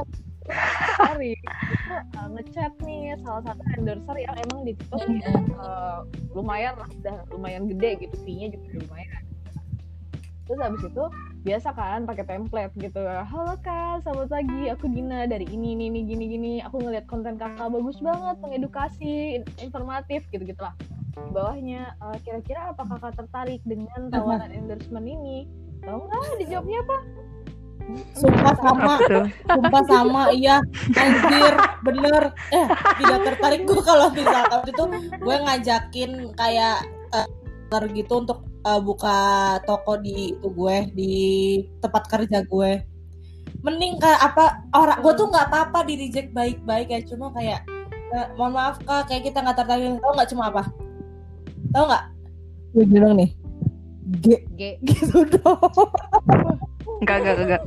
[1.00, 6.00] hari itu uh, ngechat nih salah satu endorser yang emang di TikTok ya, uh,
[6.36, 9.24] lumayan lah, udah lumayan gede gitu, fee-nya juga lumayan.
[10.48, 11.04] Terus habis itu
[11.44, 13.04] biasa kan pakai template gitu.
[13.04, 14.72] Halo Kak, selamat pagi.
[14.72, 16.54] Aku Dina dari ini ini ini gini gini.
[16.64, 20.72] Aku ngeliat konten Kakak bagus banget, mengedukasi, in- informatif gitu-gitu lah.
[21.14, 25.44] Di bawahnya "Eh, kira-kira apa Kakak tertarik dengan tawaran endorsement ini?
[25.84, 26.98] Tahu nggak dijawabnya apa?
[28.16, 28.96] sumpah sama
[29.44, 30.64] sumpah sama iya
[30.96, 31.52] anjir
[31.84, 34.86] bener eh tidak tertarik gue kalau misalkan waktu itu
[35.20, 36.80] gue ngajakin kayak
[37.68, 39.18] ter gitu untuk eh, buka
[39.68, 41.14] toko di itu gue di
[41.84, 42.72] tempat kerja gue.
[43.64, 47.00] Mending kayak apa orang gue tuh nggak apa-apa di reject baik-baik ya.
[47.04, 47.64] Cuma kayak
[48.16, 50.00] eh, mohon maaf kak kayak kita nggak tertarik.
[50.00, 50.64] Tau nggak cuma apa?
[51.76, 52.04] Tau nggak?
[52.74, 53.30] Gue bilang nih
[54.24, 54.44] G.
[54.56, 54.62] G.
[54.88, 55.60] gitu dong.
[57.04, 57.64] Enggak, enggak, enggak.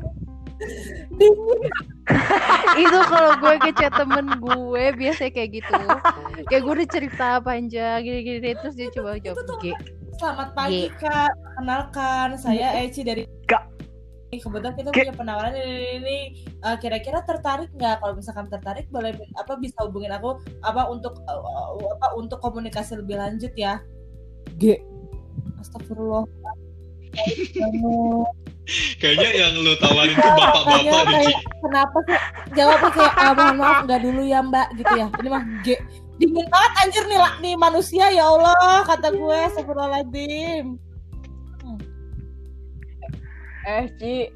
[2.80, 5.80] itu kalau gue ke chat temen gue biasanya kayak gitu.
[6.48, 9.72] Kayak gue udah cerita panjang gini-gini terus dia coba jawab G
[10.16, 11.29] Selamat pagi kak,
[11.61, 13.68] kenalkan saya Eci dari Kak.
[14.33, 16.18] Kebetulan kita punya penawaran ini, ini.
[16.57, 18.00] Eh, kira-kira tertarik nggak?
[18.00, 21.68] Kalau misalkan tertarik, boleh apa bisa hubungin aku apa untuk eh, eh,
[22.00, 23.85] apa untuk komunikasi lebih lanjut ya?
[24.57, 24.81] G.
[25.61, 26.24] Astagfirullah.
[28.96, 31.05] Kayaknya yang lu tawarin tuh bapak-bapak
[31.62, 32.18] kenapa sih
[32.57, 35.79] jawabnya kayak ah, mohon maaf nggak dulu ya mbak gitu ya ini mah G
[36.16, 40.81] dingin banget anjir nih lah nih manusia ya Allah kata gue Astagfirullahaladzim
[43.66, 44.31] Eh, Ci,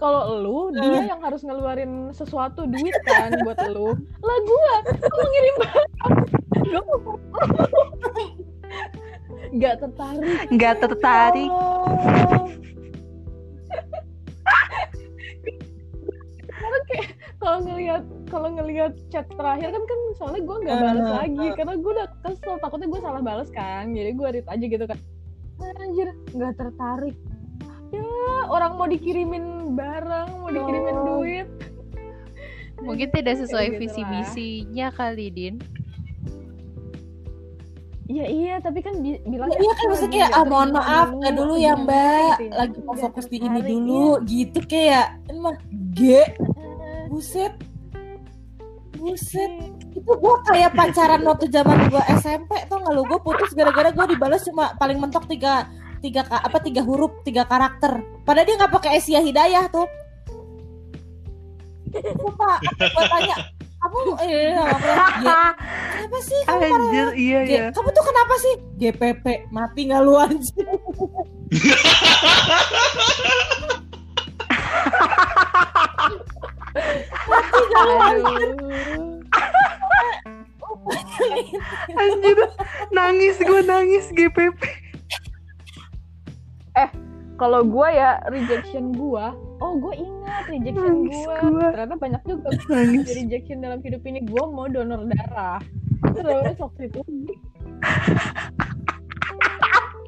[0.00, 3.92] kalau lu dia yang harus ngeluarin sesuatu duit kan buat lu.
[4.24, 5.90] Lah gua, gua ngirim barang.
[6.64, 6.84] Gua
[9.60, 10.48] Gak tertarik.
[10.48, 11.52] Enggak tertarik.
[11.52, 12.48] Oh.
[16.48, 21.12] Karena kayak kalau ngelihat kalau ngelihat chat terakhir kan kan soalnya gua nggak balas Eh,
[21.16, 24.84] lagi karena gua udah kesel takutnya gua salah balas kan jadi gua read aja gitu
[24.84, 24.98] kan.
[25.80, 27.16] Anjir nggak tertarik.
[27.90, 28.04] Ya
[28.46, 31.04] orang mau dikirimin barang mau dikirimin Oh.
[31.18, 31.48] duit.
[32.80, 35.54] Mungkin tidak sesuai gitu visi misinya kali din.
[38.04, 41.54] Iya iya tapi kan bi bilang Iya kan maksudnya kayak ah mohon maaf nggak dulu
[41.54, 42.42] ya mbak.
[42.50, 45.54] lagi mau fokus di ini dulu gitu kayak ini mah
[45.94, 46.26] G
[47.10, 47.52] buset.
[48.94, 49.50] Buset.
[49.90, 53.02] Itu gue kayak pacaran waktu zaman gue SMP tuh nggak lu?
[53.10, 55.66] Gue putus gara-gara gue dibalas cuma paling mentok tiga
[55.98, 57.98] tiga apa tiga huruf tiga karakter.
[58.22, 59.90] Padahal dia nggak pakai Asia Hidayah tuh.
[61.90, 63.36] Sumpah, gue tanya
[63.80, 67.64] kamu eh apa G kenapa sih kamu Anjir, iya G, ya.
[67.72, 68.54] kamu tuh kenapa sih?
[68.76, 70.62] GPP mati nggak lu anjir.
[81.90, 82.38] Anjir,
[82.94, 84.62] nangis gue nangis GPP.
[87.40, 89.26] Kalau gue ya rejection gue,
[89.64, 91.36] oh gue ingat rejection gue.
[91.72, 93.16] Ternyata banyak juga Nangis.
[93.16, 94.20] rejection dalam hidup ini.
[94.28, 95.56] Gue mau donor darah.
[96.12, 97.00] Terus waktu itu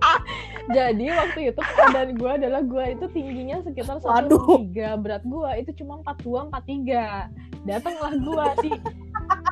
[0.77, 4.63] Jadi waktu itu keadaan gue adalah gue itu tingginya sekitar Waduh.
[4.71, 7.67] 1,3 berat gue itu cuma 42 43.
[7.67, 8.71] Datanglah gue si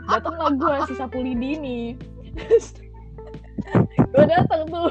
[0.06, 1.86] datanglah gue si Sapulidi nih.
[4.10, 4.90] gue datang tuh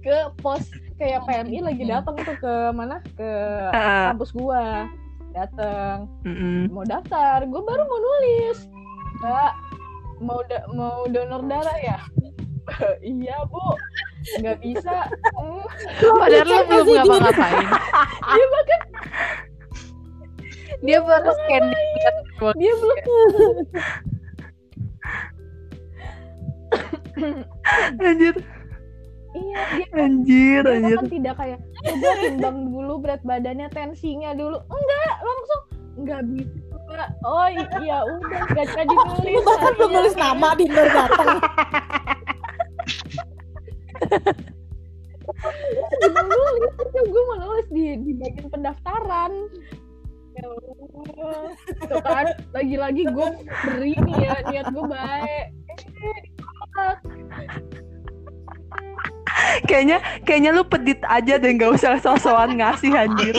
[0.00, 0.62] ke pos
[0.96, 3.00] kayak PMI lagi datang tuh ke mana?
[3.14, 3.30] Ke
[3.72, 4.64] Ah, kampus gue
[5.32, 6.08] datang.
[6.68, 7.44] Mau daftar.
[7.44, 8.68] Gue baru mau nulis.
[9.18, 9.52] Mbak
[10.18, 11.98] mau da- mau donor darah ya
[13.14, 13.64] iya bu
[14.38, 14.96] nggak bisa.
[16.02, 17.66] Padahal lu belum ngapa-ngapain.
[18.28, 18.80] dia bahkan
[20.78, 21.64] Dia baru scan
[22.54, 22.98] dia belum
[27.98, 28.34] Anjir,
[29.34, 30.96] iya dia anjir, dia anjir.
[30.96, 35.62] bahkan tidak kayak coba timbang dulu berat badannya tensinya dulu enggak langsung
[35.98, 37.46] nggak bisa oh
[37.82, 39.96] iya udah nggak jadi nulis Lu bahkan belum Iya.
[39.98, 41.28] nulis nama di datang.
[46.08, 49.32] Nulis itu gue mau nulis di di bagian pendaftaran
[50.38, 51.50] ya Allah.
[51.84, 53.28] Tuh kan lagi-lagi gue
[53.66, 55.46] beri nih ya niat gue baik
[55.84, 56.98] eh, ditolak.
[59.66, 63.36] Kayaknya kayaknya lu pedit aja deh nggak usah sosokan ngasih anjir.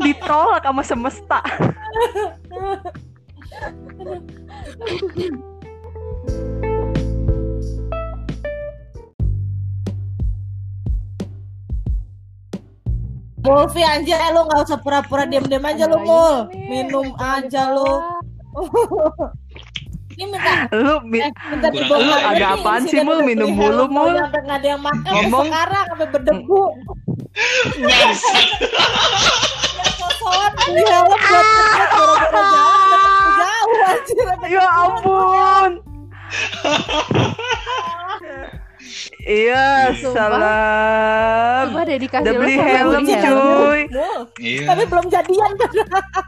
[0.00, 1.40] Ditolak sama semesta.
[13.38, 16.36] Mulfi anjir eh, lu gak usah pura-pura diam-diam aja lu mul.
[16.52, 17.92] Minum aja lu.
[20.10, 23.22] Ini minta Lu mi- eh, minta Kurang dibongkar ada apaan sih, Mul?
[23.22, 24.18] Minum mulu, Mul.
[24.18, 25.46] Nggak ada yang makan Ngomong.
[25.46, 26.62] sekarang sampai berdebu.
[27.78, 28.10] Ya
[29.94, 34.24] sosokan beli helm buat cepet gara-gara jalan dapet jauh anjir.
[34.26, 35.70] sampai ya ampun.
[39.28, 40.14] Iya, Sumpah.
[40.16, 41.64] salam.
[41.68, 43.80] Coba dedikasi Udah lu beli helm, beli cuy.
[44.40, 44.64] Iya.
[44.66, 45.70] tapi belum jadian kan.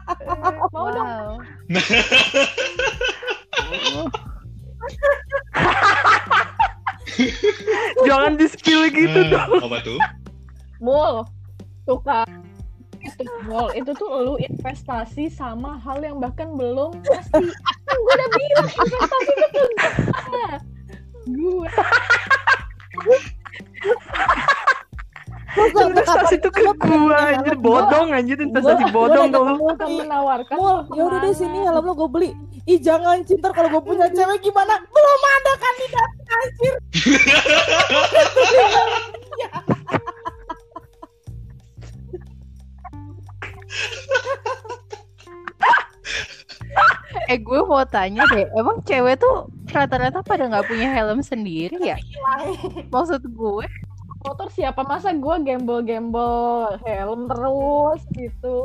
[0.73, 1.41] mau dong.
[8.01, 9.49] Jangan di spill gitu Eh, dong.
[9.61, 9.99] Apa tuh?
[10.77, 11.21] mul
[11.83, 12.25] tuh kan
[12.99, 18.29] itu mul itu tuh lu investasi sama hal yang bahkan belum pasti kan gue udah
[18.31, 19.61] bilang investasi itu ke
[21.27, 21.69] gue
[25.51, 31.35] Investasi tuh ke gua anjir bodong anjir investasi bodong di- menawarkan Mul, ya udah deh
[31.35, 32.31] sini helm lo gue beli.
[32.63, 34.79] Ih jangan cinta kalau gue punya cewek gimana?
[34.79, 36.73] Belum ada kandidat anjir.
[47.27, 51.97] Eh gue mau tanya deh, emang cewek tuh rata-rata pada nggak punya helm sendiri ya?
[52.87, 53.65] Maksud gue,
[54.21, 54.83] motor siapa?
[54.83, 58.55] Masa gue gembel-gembel helm terus gitu?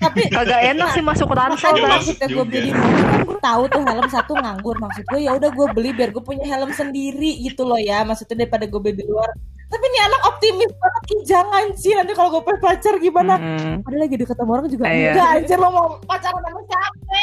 [0.00, 1.98] Tapi Kagak enak sih masuk ransel kan?
[1.98, 2.88] maksudnya gue beli kan
[3.22, 4.76] gue tahu tuh helm satu nganggur.
[4.78, 8.02] Maksud gue ya udah gue beli biar gue punya helm sendiri gitu loh ya.
[8.02, 9.28] Maksudnya daripada gue beli di luar.
[9.64, 13.34] Tapi nih anak optimis banget Ih, jangan sih nanti kalau gue punya pacar gimana?
[13.36, 13.82] Mm.
[13.82, 15.10] ada lagi deket sama orang juga Iya.
[15.18, 17.18] enggak anjir lo mau pacaran sama siapa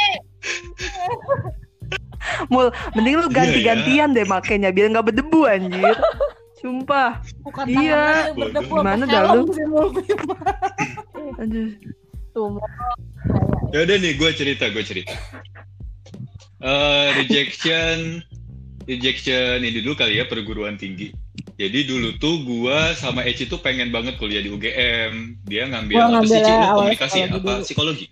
[2.48, 5.96] Mul, mending lu Iya, ganti-gantian deh makainya biar nggak berdebu anjir.
[6.58, 7.18] Sumpah.
[7.42, 8.30] bukan Iya.
[8.34, 9.50] berdebu Gimana dah lu?
[9.50, 9.88] sih Mul.
[11.38, 11.68] Aduh.
[12.32, 12.56] tuh.
[13.72, 15.12] Ya udah nih, gue cerita, gue cerita.
[16.62, 18.22] Eh, rejection,
[18.86, 21.10] rejection ini dulu kali ya perguruan tinggi.
[21.58, 25.42] Jadi dulu tuh gue sama Eci tuh pengen banget kuliah di UGM.
[25.44, 26.38] Dia ngambil Gua apa sih?
[26.38, 26.52] ngambil Ci?
[26.72, 27.26] Komunikasi ya?
[27.26, 27.64] psikologi apa dulu.
[27.66, 28.06] psikologi?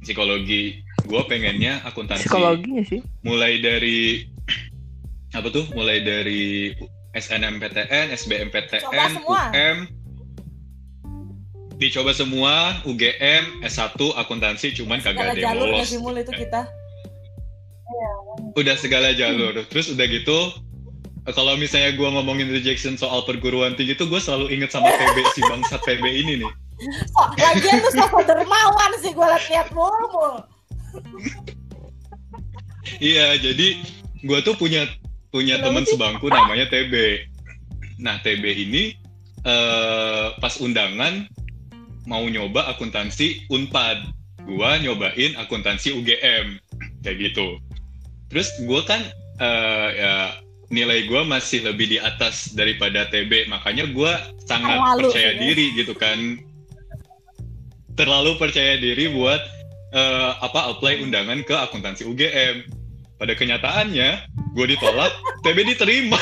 [0.00, 0.64] Psikologi.
[1.06, 2.26] Gue pengennya akuntansi.
[2.26, 3.00] Psikologinya sih.
[3.22, 4.26] Mulai dari
[5.32, 5.64] apa tuh?
[5.72, 6.74] Mulai dari
[7.14, 9.22] SNMPTN, SBMPTN.
[9.24, 9.76] UM,
[11.76, 16.60] dicoba semua UGM S1 akuntansi cuman segala kagak ada yang jalur lolos itu kita
[18.56, 20.56] udah segala jalur terus udah gitu
[21.36, 25.40] kalau misalnya gua ngomongin rejection soal perguruan tinggi tuh gue selalu inget sama PB si
[25.44, 26.52] bangsat PB ini nih
[27.12, 30.34] kok lagian lu sosok dermawan sih gue liat-liat Mul Mul
[33.02, 33.82] iya jadi
[34.24, 34.86] gua tuh punya
[35.34, 37.26] punya teman sebangku namanya TB
[38.00, 38.96] nah TB ini
[39.46, 41.26] eh pas undangan
[42.06, 44.14] mau nyoba akuntansi Unpad.
[44.46, 46.62] Gue nyobain akuntansi UGM
[47.02, 47.58] kayak gitu.
[48.30, 49.02] Terus gue kan
[49.42, 50.14] eh, ya
[50.70, 54.12] nilai gue masih lebih di atas daripada TB makanya gue
[54.46, 55.38] sangat Terlalu, percaya ya.
[55.42, 56.18] diri gitu kan.
[57.98, 59.42] Terlalu percaya diri buat
[59.92, 62.66] eh, apa apply undangan ke akuntansi UGM
[63.16, 64.10] pada kenyataannya
[64.56, 65.12] gue ditolak
[65.44, 66.20] TB diterima.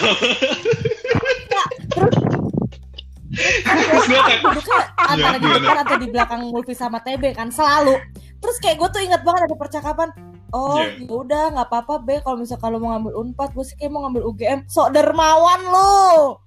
[3.35, 7.99] Terus gue kayak duduknya antara di depan atau di belakang Mulfi sama TB kan selalu.
[8.39, 10.09] Terus kayak gue tuh ingat banget ada percakapan
[10.55, 11.03] oh Iya.
[11.03, 14.07] ya udah nggak apa-apa be kalau misal kalau mau ngambil unpad gue sih kayak mau
[14.07, 16.39] ngambil UGM sok dermawan lo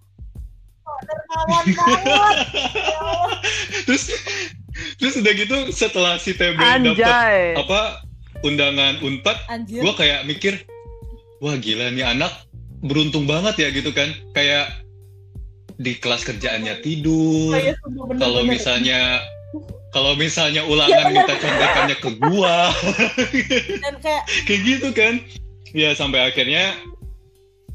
[0.88, 2.38] sok dermawan banget.
[3.86, 4.04] Terus
[4.98, 8.02] terus udah gitu setelah si TB dapat apa
[8.46, 10.54] undangan unpad gue kayak mikir
[11.42, 12.30] wah gila nih anak
[12.82, 14.10] beruntung banget ya gitu kan.
[14.34, 14.70] Kayak
[15.78, 18.22] di kelas kerjaannya tidur Kayak sumpah bener-bener.
[18.22, 19.00] kalau misalnya
[19.94, 21.14] kalau misalnya Ya, ulangan bener.
[21.14, 22.58] minta contekannya ke gua.
[23.86, 25.14] Dan kayak kayak gitu kan.
[25.74, 26.74] Ya sampai akhirnya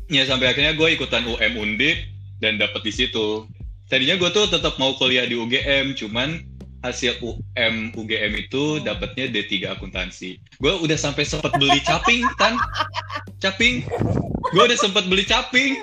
[0.06, 1.98] ya sampai akhirnya gue ikutan UM Undip
[2.42, 3.46] dan dapet di situ.
[3.86, 6.40] Tadinya gue tuh tetap mau kuliah di UGM cuman
[6.82, 10.36] hasil UM UGM itu dapatnya D3 akuntansi.
[10.58, 12.58] Gue udah sampai sempat beli caping kan
[13.38, 13.86] caping.
[14.50, 15.78] Gue udah sempat beli caping.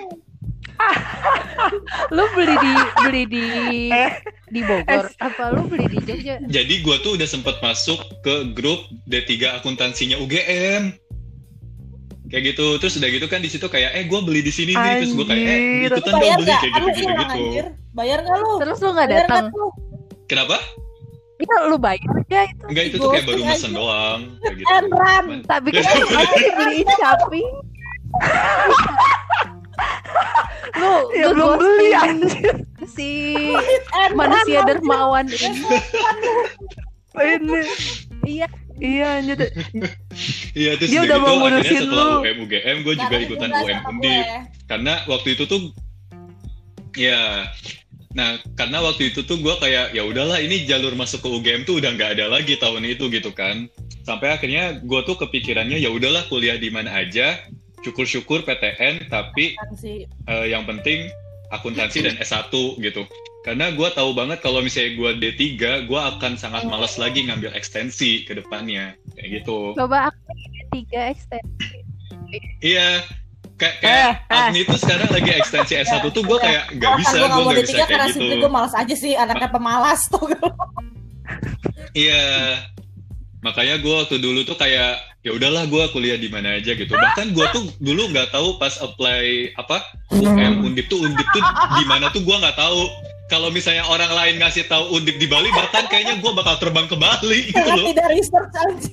[2.16, 2.72] Lu beli di
[3.04, 3.44] beli di
[3.92, 4.12] Eh.
[4.50, 6.42] di Bogor apa lu beli di Jogja?
[6.50, 10.90] jadi gue tuh udah sempat masuk ke grup D3 akuntansinya UGM
[12.34, 12.82] kayak gitu.
[12.82, 15.06] Terus udah gitu kan di situ kayak eh gue beli di sini nih.
[15.06, 17.24] Terus gue kayak eh ikutan dong beli kayak gitu gitu gitu.
[17.30, 18.52] anjir bayar nggak lu?
[18.64, 19.46] Terus lu nggak datang?
[20.30, 20.62] kenapa
[21.40, 22.64] Iya lu bayar aja itu.
[22.68, 23.78] enggak itu tuh kayak baru mesen aja.
[23.78, 26.08] doang kayak gitu and run Tapi kan lu
[26.54, 27.50] beli shopping.
[30.76, 32.56] lu Ya lu belum beli anjir.
[32.86, 33.10] si
[33.96, 35.64] and manusia run, dermawan ini.
[37.16, 37.62] Ini.
[38.26, 38.48] Iya.
[38.76, 39.40] Iya anjir.
[40.54, 42.18] Iya terus Dia udah, mau ngurusin setelah lu.
[42.22, 44.40] UM UGM gue juga Karena ikutan UM Undip gue.
[44.66, 45.62] karena waktu itu tuh
[46.94, 47.48] ya
[48.18, 51.78] nah karena waktu itu tuh gue kayak ya udahlah ini jalur masuk ke UGM tuh
[51.78, 53.70] udah nggak ada lagi tahun itu gitu kan
[54.02, 57.38] sampai akhirnya gue tuh kepikirannya ya udahlah kuliah di mana aja
[57.86, 59.54] syukur-syukur PTN tapi
[60.26, 61.06] eh, yang penting
[61.54, 62.50] akuntansi dan S1
[62.82, 63.06] gitu
[63.46, 65.40] karena gue tahu banget kalau misalnya gue D3
[65.86, 70.34] gue akan sangat malas lagi ngambil ekstensi ke depannya kayak gitu Coba aku
[70.74, 71.82] tiga ekstensi.
[72.62, 73.04] Iya.
[73.60, 74.38] Kayak Eh, kayak eh.
[74.40, 77.76] Agni tuh sekarang lagi ekstensi S1 tuh gue kayak nggak bisa, gue nggak D3 bisa
[77.82, 78.40] karena kayak simply gitu.
[78.40, 80.24] gue malas aja sih anaknya pemalas tuh
[81.92, 82.24] Iya.
[83.40, 86.88] Makanya gue waktu dulu tuh kayak ya udahlah gue kuliah di mana aja gitu.
[86.90, 89.80] Bahkan gue tuh dulu nggak tahu pas apply apa
[90.10, 91.44] UM Undip tuh Undip tuh
[91.74, 92.84] di mana tuh gue nggak tahu.
[93.28, 96.98] Kalau misalnya orang lain ngasih tahu Undip di Bali, bahkan kayaknya gue bakal terbang ke
[96.98, 97.86] Bali gitu karena loh.
[97.88, 98.92] tidak research aja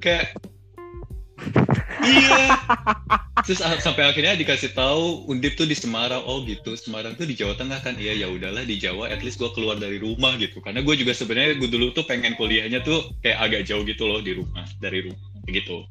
[0.00, 0.24] kayak
[2.02, 2.56] iya.
[3.42, 6.22] Terus sampai akhirnya dikasih tahu undip tuh di Semarang.
[6.26, 6.78] Oh gitu.
[6.78, 7.98] Semarang tuh di Jawa Tengah kan.
[7.98, 10.62] Iya ya udahlah di Jawa at least gue keluar dari rumah gitu.
[10.62, 14.22] Karena gue juga sebenarnya gue dulu tuh pengen kuliahnya tuh kayak agak jauh gitu loh
[14.22, 15.82] di rumah dari rumah gitu.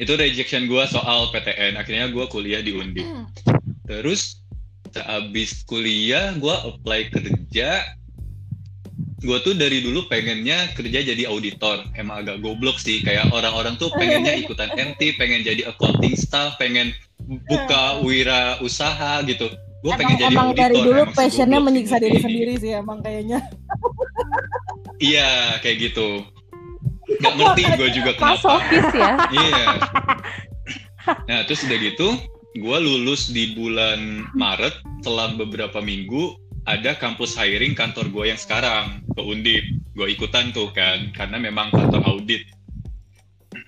[0.00, 3.06] Itu rejection gue soal PTN akhirnya gue kuliah di undip.
[3.86, 4.42] Terus
[4.90, 7.84] sehabis kuliah gue apply kerja
[9.20, 11.84] gue tuh dari dulu pengennya kerja jadi auditor.
[11.92, 16.96] Emang agak goblok sih kayak orang-orang tuh pengennya ikutan MT pengen jadi accounting staff pengen
[17.46, 19.52] buka wira usaha gitu.
[19.84, 23.44] Gue pengen jadi emang auditor dari dulu emang passionnya menyiksa diri sendiri sih emang kayaknya.
[24.96, 26.24] Iya kayak gitu.
[27.20, 28.32] Nggak ngerti gue juga kenapa.
[28.40, 29.12] Masokis ya.
[29.36, 29.68] Iya.
[31.26, 32.08] Nah, terus udah gitu,
[32.54, 34.84] gue lulus di bulan Maret.
[35.00, 36.36] Selang beberapa minggu,
[36.68, 39.64] ada kampus hiring kantor gue yang sekarang ke Undip.
[39.92, 42.48] Gue ikutan tuh kan, karena memang kantor audit.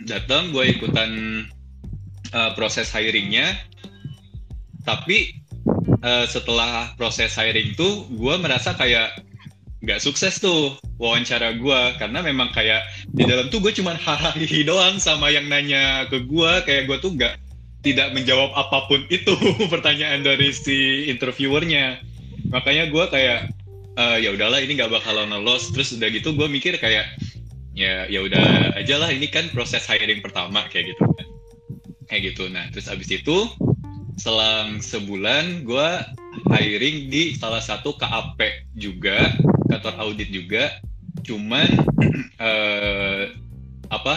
[0.09, 1.45] Datang, gue ikutan
[2.33, 3.53] uh, proses hiringnya.
[4.89, 5.45] Tapi
[6.01, 9.13] uh, setelah proses hiring tuh, gue merasa kayak
[9.83, 14.39] nggak sukses tuh wawancara gue karena memang kayak di dalam tuh gue cuman hahaha
[14.71, 17.35] doang sama yang nanya ke gue kayak gue tuh nggak
[17.83, 19.35] tidak menjawab apa pun itu
[19.75, 21.99] pertanyaan dari si interviewernya
[22.55, 23.51] makanya gue kayak
[23.93, 25.69] "Eh, ya udahlah ini nggak bakalan lolos.
[25.73, 27.13] Terus udah gitu gue mikir kayak
[27.73, 31.29] ya ya udah aja lah ini kan proses hiring pertama kayak gitu kan.
[32.09, 32.45] Kayak gitu.
[32.49, 33.37] Nah terus abis itu
[34.17, 35.89] selang sebulan gue
[36.53, 38.41] hiring di salah satu KAP
[38.77, 39.33] juga
[39.69, 40.73] kantor audit juga.
[41.25, 41.69] Cuman
[42.49, 43.25] eh,
[43.93, 44.15] apa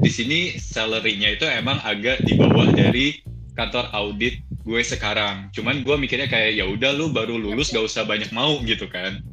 [0.00, 3.20] di sini salary-nya itu emang agak di bawah dari
[3.56, 5.48] kantor audit gue sekarang.
[5.56, 9.24] Cuman gue mikirnya kayak ya udah lu baru lulus gak usah banyak mau gitu kan.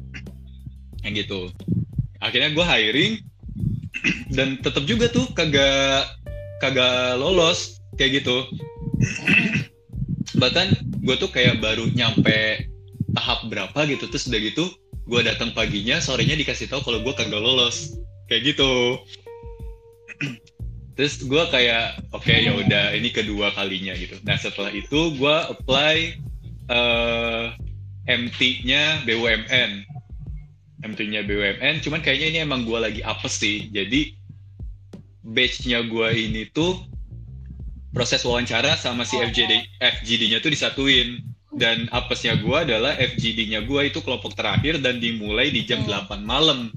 [1.04, 1.40] Yang gitu.
[2.18, 3.14] Akhirnya gue hiring
[4.36, 6.08] dan tetap juga tuh kagak
[6.64, 8.48] kagak lolos kayak gitu.
[10.42, 10.66] Bahkan
[11.04, 12.68] gue tuh kayak baru nyampe
[13.16, 14.68] tahap berapa gitu terus udah gitu
[15.08, 17.96] gue datang paginya sorenya dikasih tahu kalau gue kagak lolos.
[18.28, 19.00] Kayak gitu
[20.98, 24.18] terus gue kayak oke okay, ya udah ini kedua kalinya gitu.
[24.26, 26.18] Nah setelah itu gue apply
[26.66, 27.44] eh,
[28.10, 29.86] MT-nya BUMN
[30.82, 33.70] MT-nya BUMN cuman kayaknya ini emang gue lagi apes sih.
[33.70, 34.14] Jadi
[35.26, 36.82] batch-nya gue ini tuh
[37.90, 41.22] proses wawancara sama si FGD FGD-nya tuh disatuin.
[41.58, 46.70] Dan apesnya gue adalah FGD-nya gue itu kelompok terakhir dan dimulai di jam 8 malam.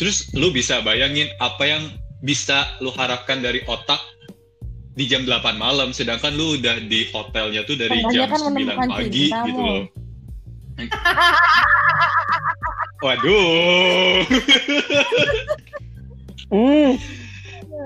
[0.00, 1.84] Terus lu bisa bayangin apa yang
[2.20, 4.00] bisa lu harapkan dari otak
[4.92, 8.52] di jam 8 malam sedangkan lu udah di hotelnya tuh dari Makanya jam kan 9
[8.52, 9.82] menemukan pagi gitu loh.
[13.00, 14.28] Waduh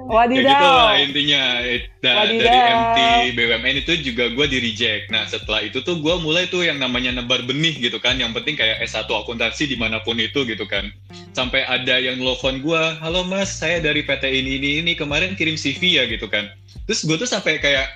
[0.05, 0.37] Hmm.
[0.37, 1.05] ya gitu lah Wadidaw.
[1.09, 2.45] intinya Wadidaw.
[2.45, 2.99] dari MT
[3.35, 7.17] BUMN itu juga gue di reject nah setelah itu tuh gue mulai tuh yang namanya
[7.17, 8.21] nebar benih gitu kan.
[8.21, 10.93] Yang penting kayak S1 akuntansi di mana pun itu gitu kan.
[11.33, 14.93] Sampai ada yang nelfon gue halo mas saya dari PT ini ini ini.
[14.93, 16.53] Kemarin kirim CV ya gitu kan.
[16.85, 17.89] Terus gue tuh sampai kayak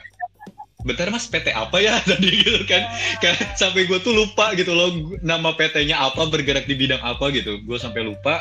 [0.86, 2.00] bentar mas PT apa ya?
[2.08, 2.88] Tadi gitu kan.
[3.52, 7.60] Sampai gue tuh lupa gitu loh nama PT-nya apa bergerak di bidang apa gitu.
[7.68, 8.40] Gue sampai lupa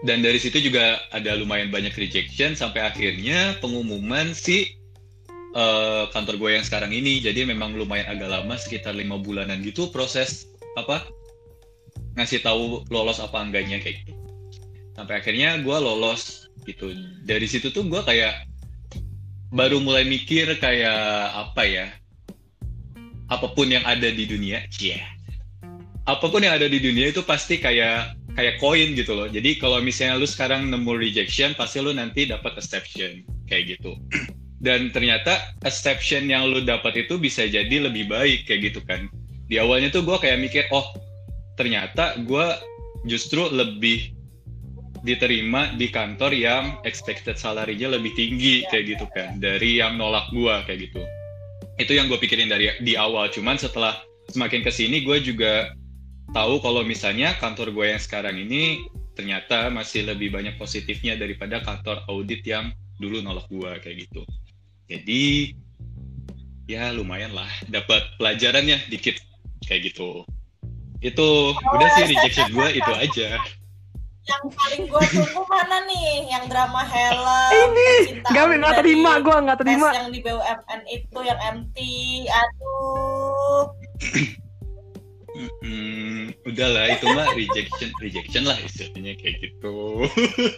[0.00, 4.72] dan dari situ juga ada lumayan banyak rejection sampai akhirnya pengumuman si
[5.52, 7.20] eh, kantor gue yang sekarang ini.
[7.20, 10.48] Jadi memang lumayan agak lama sekitar lima bulanan gitu proses
[10.80, 11.04] apa
[12.16, 14.16] ngasih tahu lolos apa enggaknya kayak gitu.
[14.96, 16.96] Sampai akhirnya gue lolos gitu.
[17.28, 18.48] Dari situ tuh gue kayak
[19.50, 21.86] baru mulai mikir kayak apa ya
[23.30, 25.02] apa pun yang ada di dunia yeah.
[26.06, 29.26] apa pun yang ada di dunia itu pasti kayak kayak koin gitu loh.
[29.26, 33.96] Jadi kalau misalnya lu sekarang nemu rejection, pasti lu nanti dapat exception kayak gitu.
[34.64, 39.08] Dan ternyata exception yang lu dapat itu bisa jadi lebih baik kayak gitu kan.
[39.48, 40.84] Di awalnya tuh gue kayak mikir, oh
[41.56, 42.46] ternyata gue
[43.08, 44.12] justru lebih
[45.00, 50.54] diterima di kantor yang expected salary-nya lebih tinggi kayak gitu kan dari yang nolak gue
[50.68, 51.02] kayak gitu.
[51.80, 53.32] Itu yang gue pikirin dari di awal.
[53.32, 53.96] Cuman setelah
[54.28, 55.72] semakin ke sini gue juga
[56.30, 58.86] tahu kalau misalnya kantor gue yang sekarang ini
[59.18, 62.70] ternyata masih lebih banyak positifnya daripada kantor audit yang
[63.02, 64.22] dulu nolak gue kayak gitu.
[64.86, 65.54] Jadi
[66.70, 69.18] ya lumayan lah dapat pelajarannya dikit
[69.66, 70.22] kayak gitu.
[71.02, 73.40] Itu udah sih rejection gue itu aja.
[74.20, 76.30] Yang paling gue tunggu mana nih?
[76.30, 77.50] Yang drama helm.
[77.74, 79.88] Ini Cinta Gak dari terima gue nggak tes terima.
[79.96, 81.78] yang di BUMN itu yang MT.
[82.30, 83.64] Aduh.
[85.60, 90.04] Hmm, udahlah itu mah rejection rejection lah istilahnya kayak gitu.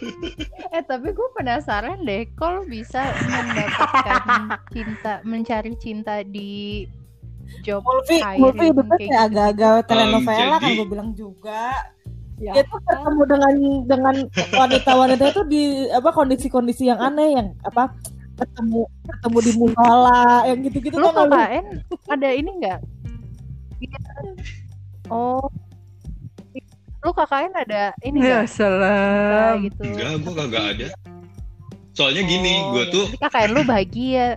[0.75, 4.21] Eh tapi gue penasaran deh, kalau bisa mendapatkan
[4.73, 6.83] cinta, mencari cinta di
[7.61, 11.63] job Mulvi, hidupnya kayak kayak agak-agak telenovela kan jadi- gue bilang juga.
[12.41, 12.51] Ya.
[12.57, 13.53] Dia tuh ketemu dengan
[13.85, 14.15] dengan
[14.51, 15.63] wanita-wanita itu di
[15.93, 17.93] apa kondisi-kondisi yang aneh yang apa
[18.33, 21.29] ketemu ketemu di musola yang gitu-gitu Lu kan.
[21.29, 21.65] KKN
[22.09, 22.79] ada ini enggak?
[25.07, 25.43] Oh.
[27.03, 28.55] Lu KKN ada ini Ya enggak?
[28.55, 29.59] salam.
[29.59, 29.83] gitu.
[29.83, 30.87] Enggak, gue kagak ada.
[31.91, 32.93] Soalnya gini, Oh, gue ya.
[32.93, 34.27] tuh Jadi KKN lu bahagia.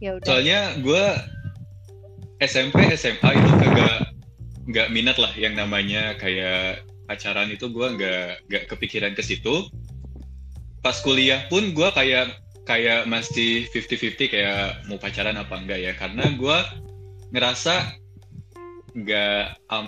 [0.00, 0.24] Ya udah.
[0.24, 1.04] soalnya gue
[2.40, 3.96] SMP SMA itu kagak
[4.64, 9.68] nggak minat lah yang namanya kayak pacaran itu gue nggak nggak kepikiran ke situ
[10.80, 12.32] pas kuliah pun gue kayak
[12.64, 16.58] kayak masih 50-50 kayak mau pacaran apa enggak ya karena gue
[17.36, 17.99] ngerasa
[18.92, 19.42] nggak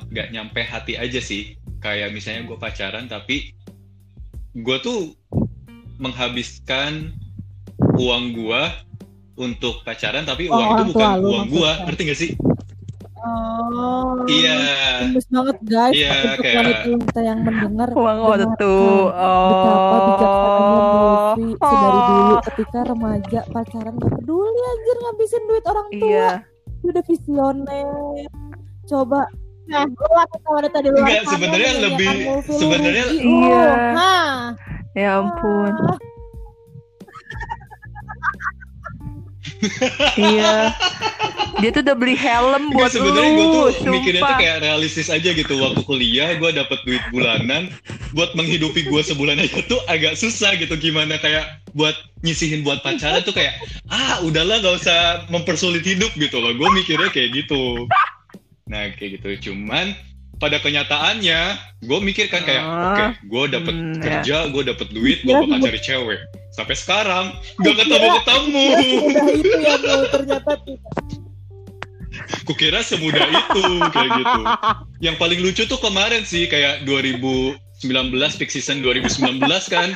[0.08, 3.50] nggak nyampe hati aja sih kayak misalnya gue pacaran tapi
[4.52, 5.16] gue tuh
[5.96, 7.14] menghabiskan
[7.94, 8.62] uang gue
[9.34, 12.32] untuk pacaran tapi Uang uang itu bukan tua lu uang gue ngerti gak sih
[13.22, 14.26] Oh.
[14.26, 14.58] iya
[15.06, 18.74] Gemes banget guys Iya, untuk kayak- yang mendengar Uang ortu.
[18.74, 21.30] dengarkan betapa bijaksananya Oh.
[21.32, 26.28] Mulvi sedari dulu ketika remaja pacaran gak peduli anjir ngabisin duit orang tua Iya.
[26.82, 28.26] Udah visioner
[28.92, 29.24] coba
[29.64, 33.18] nah lu wanita-wanita di luar Enggak, sana sebenarnya lebih- lu sebenarnya- lu.
[33.22, 33.66] Iya.
[33.94, 34.36] Hah.
[34.92, 35.72] Ya ampun.
[40.20, 40.74] iya.
[41.58, 43.54] Dia tuh udah beli helm Enggak, buat sebenarnya gue lu.
[43.54, 47.70] tuh mikirnya tuh kayak realistis aja gitu waktu kuliah gue dapet duit bulanan
[48.10, 53.22] buat menghidupi gue sebulan aja tuh agak susah gitu gimana kayak buat nyisihin buat pacaran
[53.22, 53.54] tuh kayak
[53.86, 57.86] ah udahlah gak usah mempersulit hidup gitu loh gue mikirnya kayak gitu
[58.72, 59.52] nah kayak gitu.
[59.52, 59.92] Cuman
[60.40, 61.40] pada kenyataannya
[61.78, 62.82] gue mikir kan kayak Ah.
[62.88, 64.00] oke gue dapet Hmm, ya.
[64.02, 66.20] kerja gue dapet duit gue Kira bakal cari cewek.
[66.50, 67.24] Sampai sekarang
[67.58, 68.66] gak ketemu ketemu.
[68.98, 70.92] Udah itu ya Mul, ternyata tidak.
[72.42, 74.40] kukira semudah itu kayak gitu.
[75.00, 77.56] Yang paling lucu tuh kemarin sih kayak 2019
[78.36, 79.94] peak season 2019 kan.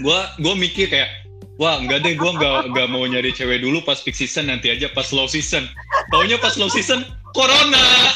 [0.00, 1.10] Gua gua mikir kayak
[1.58, 4.88] wah enggak deh gua nggak nggak mau nyari cewek dulu pas peak season nanti aja
[4.88, 5.66] pas low season.
[6.08, 7.04] Taunya pas low season
[7.34, 7.86] corona.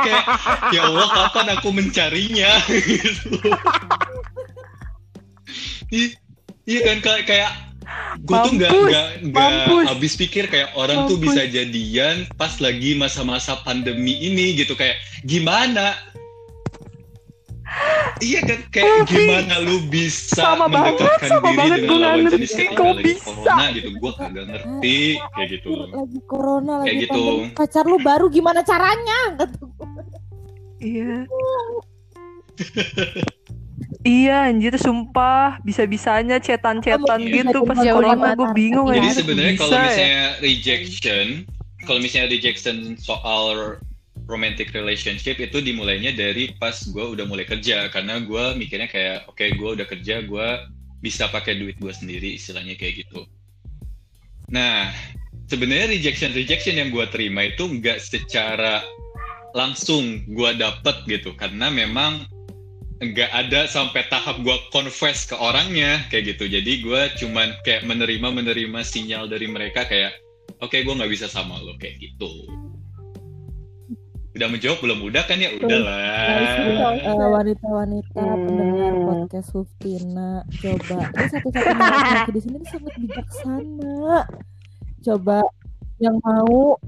[0.00, 0.24] Kayak
[0.76, 2.52] ya Allah kapan aku mencarinya?
[5.90, 6.20] Gitu
[6.70, 7.50] iya kan kayak kayak
[8.22, 9.50] gue tuh nggak nggak nggak
[9.90, 11.34] habis pikir kayak orang tuh Mampus.
[11.34, 14.78] bisa jadian pas lagi masa-masa pandemi ini gitu.
[14.78, 15.98] Kayak gimana
[18.20, 22.18] Iya kan kayak Tapi, gimana lu bisa sama banget, mendekatkan sama diri banget, nggak lawan
[22.20, 23.24] ngerti kok lagi bisa.
[23.24, 24.98] corona gitu gua kagak ngerti
[25.30, 27.22] kayak gitu Lagi corona, Kayak lagi gitu.
[27.24, 27.56] pandemi.
[27.56, 29.20] Pacar lu baru gimana caranya?
[30.78, 31.12] Iya.
[34.02, 38.88] iya anjir sumpah bisa-bisanya cetan-cetan Iya, gitu pas jauh corona lima gue bingung.
[38.90, 39.82] Jadi sebenarnya kalau ya?
[39.86, 41.26] misalnya rejection,
[41.84, 43.76] kalau misalnya rejection soal
[44.30, 47.90] romantic relationship itu dimulainya dari pas gue udah mulai kerja.
[47.90, 50.48] Karena gue mikirnya kayak oke gue udah kerja gue
[51.02, 53.26] bisa pakai duit gue sendiri istilahnya kayak gitu.
[54.54, 54.94] Nah
[55.50, 58.86] sebenarnya rejection rejection yang gue terima itu nggak secara
[59.52, 61.34] langsung gue dapet gitu.
[61.34, 62.22] Karena memang
[63.02, 66.46] nggak ada sampai tahap gue confess ke orangnya kayak gitu.
[66.46, 70.14] Jadi gue cuman kayak menerima menerima sinyal dari mereka kayak
[70.62, 72.46] oke gue nggak bisa sama lo kayak gitu
[74.30, 74.98] udah menjawab belum?
[75.02, 75.50] Udah kan ya?
[75.52, 75.98] Udahlah.
[76.96, 78.42] Eh, wanita-wanita Hmm.
[78.44, 80.98] pendengar podcast Suftina coba.
[81.08, 83.98] Ini satu-satunya laki-laki di sini ini sangat bijaksana.
[85.00, 85.38] Coba
[85.98, 86.78] yang mau.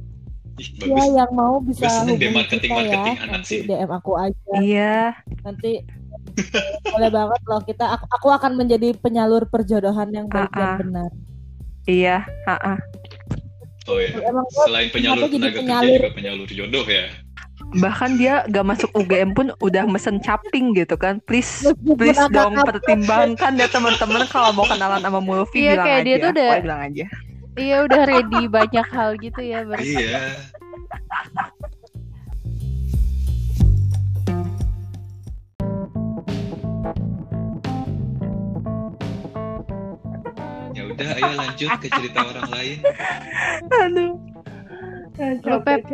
[0.54, 2.90] Ih, ya yang mau bisa hubungi marketing- kita ya.
[2.92, 3.60] marketing anak nanti sih.
[3.64, 4.52] DM aku aja.
[4.54, 4.96] Iya.
[5.42, 5.72] Nanti
[6.86, 11.10] boleh banget loh kita aku, aku akan menjadi penyalur perjodohan yang baik dan benar.
[11.82, 12.16] Iya
[12.46, 12.78] ha-ha.
[13.82, 17.04] oh ya emang selain penyalur jadi tenaga kerja juga penyalur jodoh ya
[17.74, 21.22] bahkan dia gak masuk UGM pun udah mesen caping gitu kan.
[21.22, 21.64] Please
[21.96, 24.26] please dong pertimbangkan ya teman-teman.
[24.26, 26.04] Kalau mau kenalan sama Mulfi Iya, bilang kayak aja.
[26.04, 27.04] dia tuh udah- Pokoknya bilang aja.
[27.52, 29.92] Iya udah ready banyak hal gitu ya berarti.
[29.92, 30.20] iya.
[40.72, 42.76] Ya udah ayo lanjut ke cerita orang lain.
[43.70, 44.12] Aduh.
[45.44, 45.84] Lo, Pep.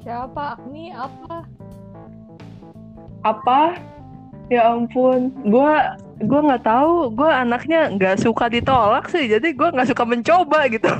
[0.00, 0.56] Siapa?
[0.56, 1.44] Agni apa?
[3.20, 3.76] apa
[4.48, 5.72] ya ampun gue
[6.24, 10.88] gue nggak tahu gue anaknya nggak suka ditolak sih jadi gue nggak suka mencoba gitu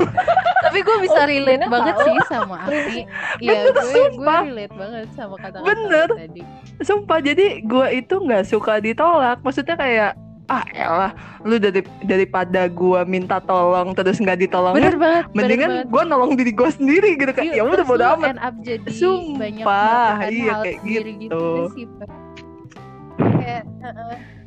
[0.61, 3.03] Tapi gue bisa relate Bener banget sih sama Agni.
[3.43, 4.41] Iya gue gue sumpah.
[4.45, 6.09] relate banget sama kata-kata Bener.
[6.15, 6.41] tadi.
[6.85, 10.13] sumpah jadi gue itu nggak suka ditolak maksudnya kayak
[10.51, 11.13] ah elah.
[11.41, 15.25] Lu dari daripada gue minta tolong terus nggak Bener ditolongin banget.
[15.31, 15.87] bener mendingan banget.
[15.89, 18.29] gue nolong diri gue sendiri gitu Yuk, ya udah bodo amat.
[18.29, 21.11] end up jadi Sumpah, iya, kayak gitu.
[21.23, 21.45] gitu.
[21.73, 21.87] sih
[23.39, 23.63] kayak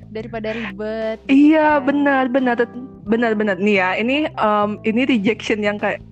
[0.09, 1.85] daripada ribet gitu Iya kan.
[1.87, 2.55] benar benar.
[3.03, 3.55] Benar benar.
[3.57, 6.03] Nih ya ini em, ini rejection yang kayak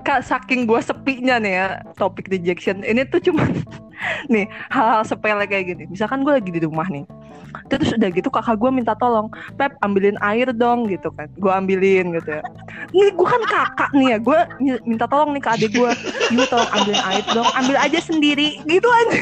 [0.00, 2.80] kak saking gue sepinya nih ya topik rejection.
[2.80, 3.44] Ini tuh cuma
[4.32, 5.84] nih hal-hal sepele kayak gini.
[5.88, 7.04] Misalkan gue lagi di rumah nih
[7.68, 11.28] terus udah gitu kakak gue minta tolong Pep ambilin air dong gitu kan.
[11.36, 12.42] Gue ambilin gitu ya.
[12.92, 15.90] Ini gue kan kakak nih ya gue mi- minta tolong nih ke adik gue
[16.34, 19.20] yuk tolong ambilin air dong ambil aja sendiri gitu aja.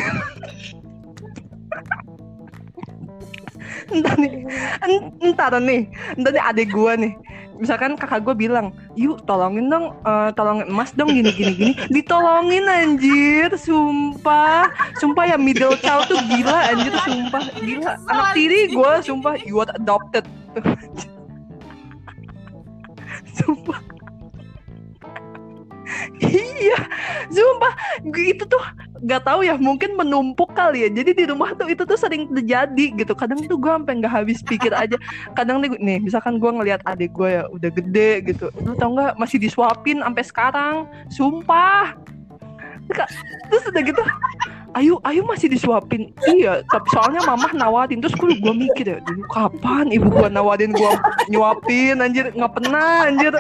[3.87, 4.33] Entar nih
[4.83, 5.87] en- entar nih
[6.19, 7.13] entar nih adik gue nih
[7.59, 11.73] misalkan kakak gue bilang yuk tolongin dong eh, tolongin emas dong gini gini gini.
[11.95, 14.71] Ditolongin anjir sumpah.
[15.01, 17.43] Sumpah ya middle child tuh gila anjir sumpah.
[17.61, 20.25] Gila anak tiri gue sumpah you are adopted.
[23.37, 23.81] Sumpah.
[26.17, 26.79] Iya
[27.31, 27.73] sumpah.
[28.03, 28.65] Itu tuh
[29.03, 30.89] nggak tahu ya mungkin menumpuk kali ya.
[30.93, 33.13] Jadi di rumah tuh itu tuh sering terjadi gitu.
[33.13, 34.97] Kadang tuh gue sampai nggak habis pikir aja.
[35.37, 38.49] Kadang nih, nih misalkan gue ngelihat adik gue ya udah gede gitu.
[38.65, 40.75] Lu tau nggak masih disuapin sampai sekarang.
[41.13, 42.16] Sumpah
[43.51, 44.03] terus udah gitu
[44.77, 49.25] Ayu Ayu masih disuapin iya tapi soalnya mamah nawarin terus gue gue mikir ya dulu
[49.33, 50.93] kapan ibu gue nawarin gue
[51.33, 53.33] nyuapin anjir nggak pernah anjir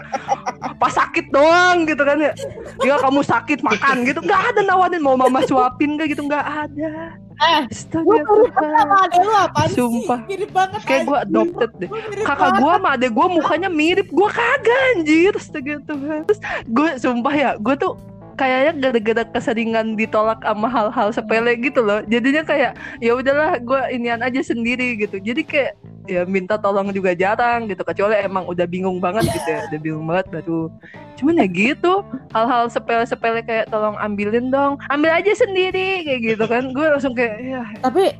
[0.80, 2.32] pas sakit doang gitu kan ya
[2.80, 7.20] ya kamu sakit makan gitu nggak ada nawarin mau mama suapin gak gitu nggak ada
[7.36, 9.68] Eh, Astaga, gue Tuhan.
[9.76, 10.18] Sumpah.
[10.24, 10.28] sih?
[10.32, 10.80] Mirip banget.
[10.88, 11.88] Kayak gue adopted deh.
[11.92, 14.09] Mirip Kakak gue sama adek gue mukanya mirip.
[14.09, 15.36] Gue kagak anjir.
[15.36, 16.24] Astaga Tuhan.
[16.24, 17.92] Terus gue sumpah ya, gue tuh
[18.37, 22.05] kayaknya gara-gara keseringan ditolak sama hal-hal sepele gitu loh.
[22.07, 25.16] Jadinya kayak ya udahlah gue inian aja sendiri gitu.
[25.18, 25.72] Jadi kayak
[26.07, 30.07] ya minta tolong juga jarang gitu kecuali emang udah bingung banget gitu ya udah bingung
[30.07, 30.70] banget baru
[31.18, 36.70] cuman ya gitu hal-hal sepele-sepele kayak tolong ambilin dong ambil aja sendiri kayak gitu kan
[36.70, 38.14] gue langsung kayak ya Tapi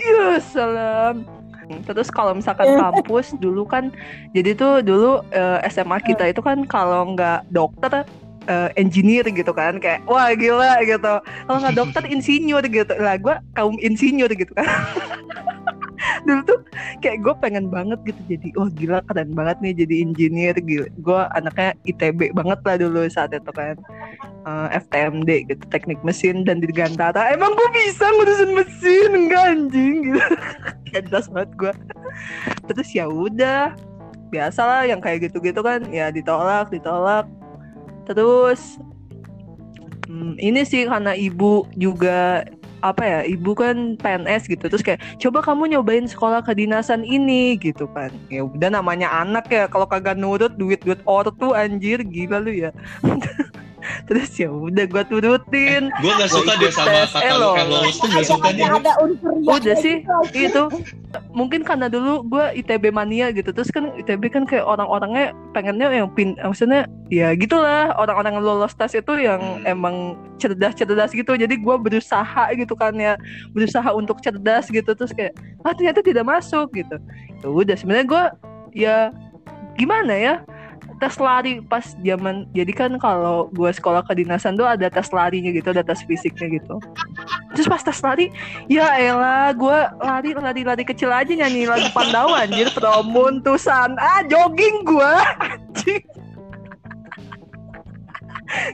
[0.00, 1.26] Ya salam.
[1.86, 3.94] Terus kalau misalkan kampus dulu kan,
[4.34, 8.02] jadi tuh dulu eh, SMA kita itu kan kalau nggak dokter
[8.50, 11.14] eh, engineer gitu kan kayak wah gila gitu.
[11.22, 12.92] Kalau nggak dokter insinyur gitu.
[12.98, 14.66] Lah gue kaum insinyur gitu kan.
[16.24, 16.60] dulu tuh
[17.04, 21.20] kayak gue pengen banget gitu jadi oh gila keren banget nih jadi engineer gitu gue
[21.36, 23.76] anaknya ITB banget lah dulu saat itu kan
[24.40, 30.22] Eh, FTMD gitu teknik mesin dan dirgantara emang gue bisa ngurusin mesin enggak anjing gitu
[30.96, 31.72] Gak jelas banget gue
[32.64, 33.76] terus ya udah
[34.32, 37.28] biasa lah yang kayak gitu-gitu kan ya ditolak ditolak
[38.14, 38.78] terus
[40.10, 42.44] hmm, ini sih karena ibu juga
[42.80, 44.64] apa ya ibu kan PNS gitu.
[44.66, 48.08] Terus kayak coba kamu nyobain sekolah kedinasan ini gitu kan.
[48.32, 52.70] Ya udah namanya anak ya kalau kagak nurut duit duit ortu anjir gila lu ya
[54.08, 57.48] terus ya udah gua turutin Gue gak suka deh sama lu elo.
[57.54, 58.64] kayak lolos tuh gak suka nih.
[58.66, 58.92] ada,
[59.42, 59.96] Udah sih,
[60.30, 60.68] gitu.
[60.70, 60.84] itu
[61.30, 66.08] mungkin karena dulu gue ITB mania gitu terus kan ITB kan kayak orang-orangnya pengennya yang
[66.08, 69.64] pin maksudnya ya gitulah orang-orang yang lolos tes itu yang Hmm.
[69.66, 69.96] emang
[70.36, 73.18] cerdas-cerdas gitu jadi gue berusaha gitu kan ya
[73.50, 76.96] berusaha untuk cerdas gitu terus kayak ah ternyata tidak masuk gitu
[77.36, 78.24] ya udah sebenarnya gue
[78.76, 78.96] ya
[79.74, 80.34] gimana ya
[81.00, 85.72] tes lari pas zaman jadi kan kalau gue sekolah kedinasan tuh ada tes larinya gitu
[85.72, 86.76] ada tes fisiknya gitu.
[87.56, 88.28] Terus pas tes lari
[88.68, 94.84] ya elah gue lari lari lari kecil aja nyanyi lagu Pandawa anjir Promuntusan ah jogging
[94.84, 95.14] gue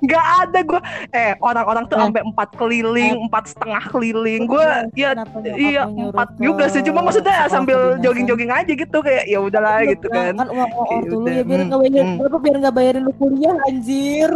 [0.03, 2.03] Gak ada gue Eh orang-orang tuh Eh.
[2.03, 4.43] sampai empat keliling Empat setengah keliling.
[4.45, 5.13] Gue ya
[5.47, 6.81] Iya empat juga sih.
[6.81, 8.03] Cuma maksudnya sambil kedinasan?
[8.03, 10.33] jogging-jogging aja gitu Kayak ya udahlah Lu gitu kan.
[10.35, 12.19] kan uang uang Ya ortu lu udah, ya biar hmm, nggak bayarin hmm.
[12.19, 14.31] berapa biar nggak bayarin lu kuliah anjir.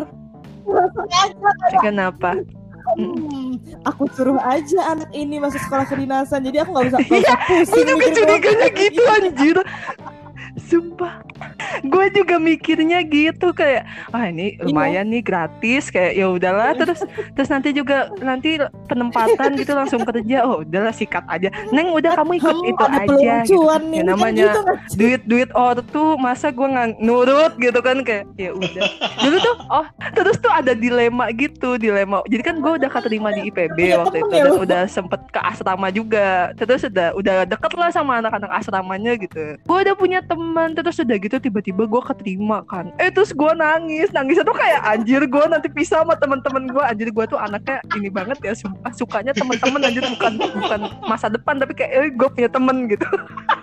[1.85, 2.31] Kenapa?
[2.91, 7.23] Hmm, aku suruh aja anak ini masuk sekolah kedinasan jadi aku nggak usah nggak Iya,
[7.23, 8.75] usah pusing Gue juga curiganya uang.
[8.75, 9.03] gitu.
[9.07, 9.57] anjir
[10.61, 11.25] Sumpah.
[11.81, 14.67] Gue juga mikirnya gitu Kayak Ah ini Iya.
[14.67, 15.89] lumayan nih gratis.
[15.89, 16.71] Kayak ya udahlah.
[16.75, 17.01] Terus
[17.33, 20.43] terus nanti juga Nanti penempatan gitu langsung kerja.
[20.43, 21.49] Oh udahlah sikat aja.
[21.71, 23.65] Neng udah kamu ikut Hmm, itu ada aja gitu.
[23.81, 23.97] nih.
[23.97, 24.97] Ya kan namanya gitu nggak sih?
[24.97, 28.85] duit duit ortu masa gue nggak nurut gitu kan kayak ya udah.
[29.19, 32.21] Dulu tuh oh terus tuh ada dilema gitu dilema.
[32.27, 35.41] Jadi kan gue udah keterima di IPB waktu temen itu ya dan udah sempet ke
[35.41, 36.29] asrama juga.
[36.55, 39.57] Terus udah udah deket lah sama anak-anak asramanya gitu.
[39.61, 40.21] Gue udah punya
[40.51, 42.91] teman terus udah gitu tiba-tiba gue keterima kan.
[42.99, 44.11] Eh terus gue nangis.
[44.11, 48.11] Nangisnya tuh kayak anjir gue nanti pisah sama teman-teman gue anjir gue tuh anaknya ini
[48.11, 48.91] banget ya sumpah.
[48.91, 53.07] Sukanya teman-teman anjir bukan bukan masa depan tapi kayak eh, gue punya temen gitu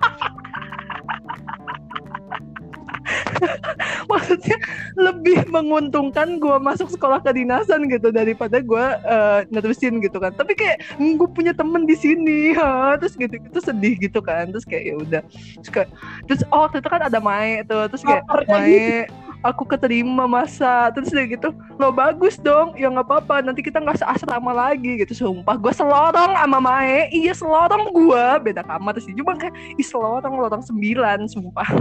[4.12, 4.58] maksudnya
[4.98, 10.34] lebih menguntungkan gue masuk sekolah kedinasan gitu daripada gue eh, nerusin gitu kan.
[10.34, 12.54] Tapi kayak gue punya temen di sini.
[12.58, 14.50] Ha terus gitu itu sedih gitu kan.
[14.50, 15.22] Terus kayak ya udah.
[15.62, 15.90] Terus kayak
[16.26, 17.86] terus oh itu kan ada Mae tuh.
[17.92, 19.08] Terus kayak Mae
[19.44, 20.90] aku keterima masa.
[20.94, 22.74] Terus udah gitu lo bagus dong.
[22.78, 25.02] Ya nggak apa-apa nanti kita nggak seasrama lagi.
[25.04, 27.12] Gitu sumpah gue selorong sama Mae.
[27.14, 31.68] Iya selorong gue beda kamar sih cuma kayak ih selorong lorong sembilan sumpah.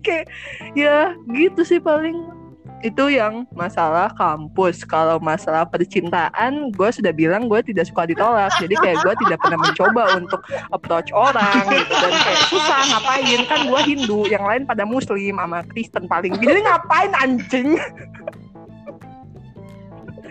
[0.00, 0.32] Kayak
[0.72, 2.45] ya gitu sih paling
[2.84, 4.84] itu yang masalah kampus.
[4.84, 8.52] Kalau masalah percintaan gue sudah bilang gue tidak suka ditolak.
[8.60, 10.40] Jadi kayak gue tidak pernah mencoba untuk
[10.74, 11.94] approach orang gitu.
[11.96, 13.40] Dan kayak susah ngapain?
[13.48, 16.36] Kan gue Hindu yang lain pada Muslim sama Kristen paling.
[16.36, 17.80] Jadi ngapain anjing?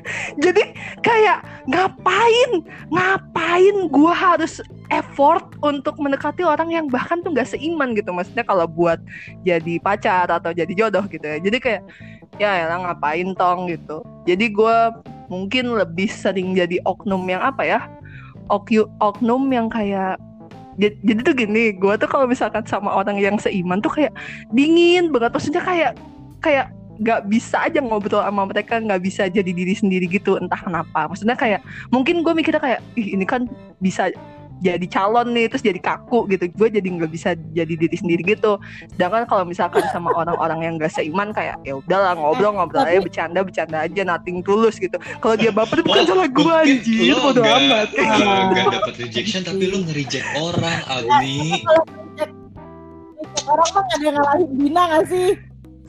[0.44, 0.64] Jadi
[1.02, 2.52] kayak ngapain?
[2.94, 4.62] Ngapain gue harus
[4.94, 8.14] effort untuk mendekati orang yang bahkan tuh nggak seiman gitu?
[8.14, 9.02] Maksudnya kalau buat
[9.42, 11.38] jadi pacar atau jadi jodoh gitu ya.
[11.42, 11.82] Jadi kayak
[12.42, 14.04] ya elah ngapain tong gitu.
[14.28, 14.78] Jadi gue
[15.32, 17.80] mungkin lebih sering jadi oknum yang apa ya?
[18.52, 20.22] Oknum yang kayak
[20.76, 24.12] jadi, jadi tuh gini gue tuh kalau misalkan sama orang yang seiman tuh kayak
[24.52, 25.32] dingin banget.
[25.32, 25.92] Maksudnya kayak
[26.44, 31.08] kayak nggak bisa aja ngobrol sama mereka nggak bisa jadi diri sendiri gitu entah kenapa.
[31.12, 33.48] Maksudnya kayak mungkin gue mikirnya kayak ih ini kan
[33.80, 34.12] bisa
[34.64, 36.48] jadi calon nih terus jadi kaku gitu.
[36.56, 38.60] Gue jadi nggak bisa jadi diri sendiri gitu.
[38.96, 43.44] Sedangkan kalau misalkan sama orang-orang yang gak seiman kayak ya udahlah ngobrol ngobrol aja bercanda
[43.44, 44.96] bercanda aja nothing tulus gitu.
[45.20, 47.90] Kalau dia baper bukan salah gue anjir lo bodo amat.
[47.96, 51.64] lo nggak dapat rejection tapi lo nge-reject orang Agni.
[53.46, 55.30] Orang mah gak ada yang ngalahin Dina gak sih?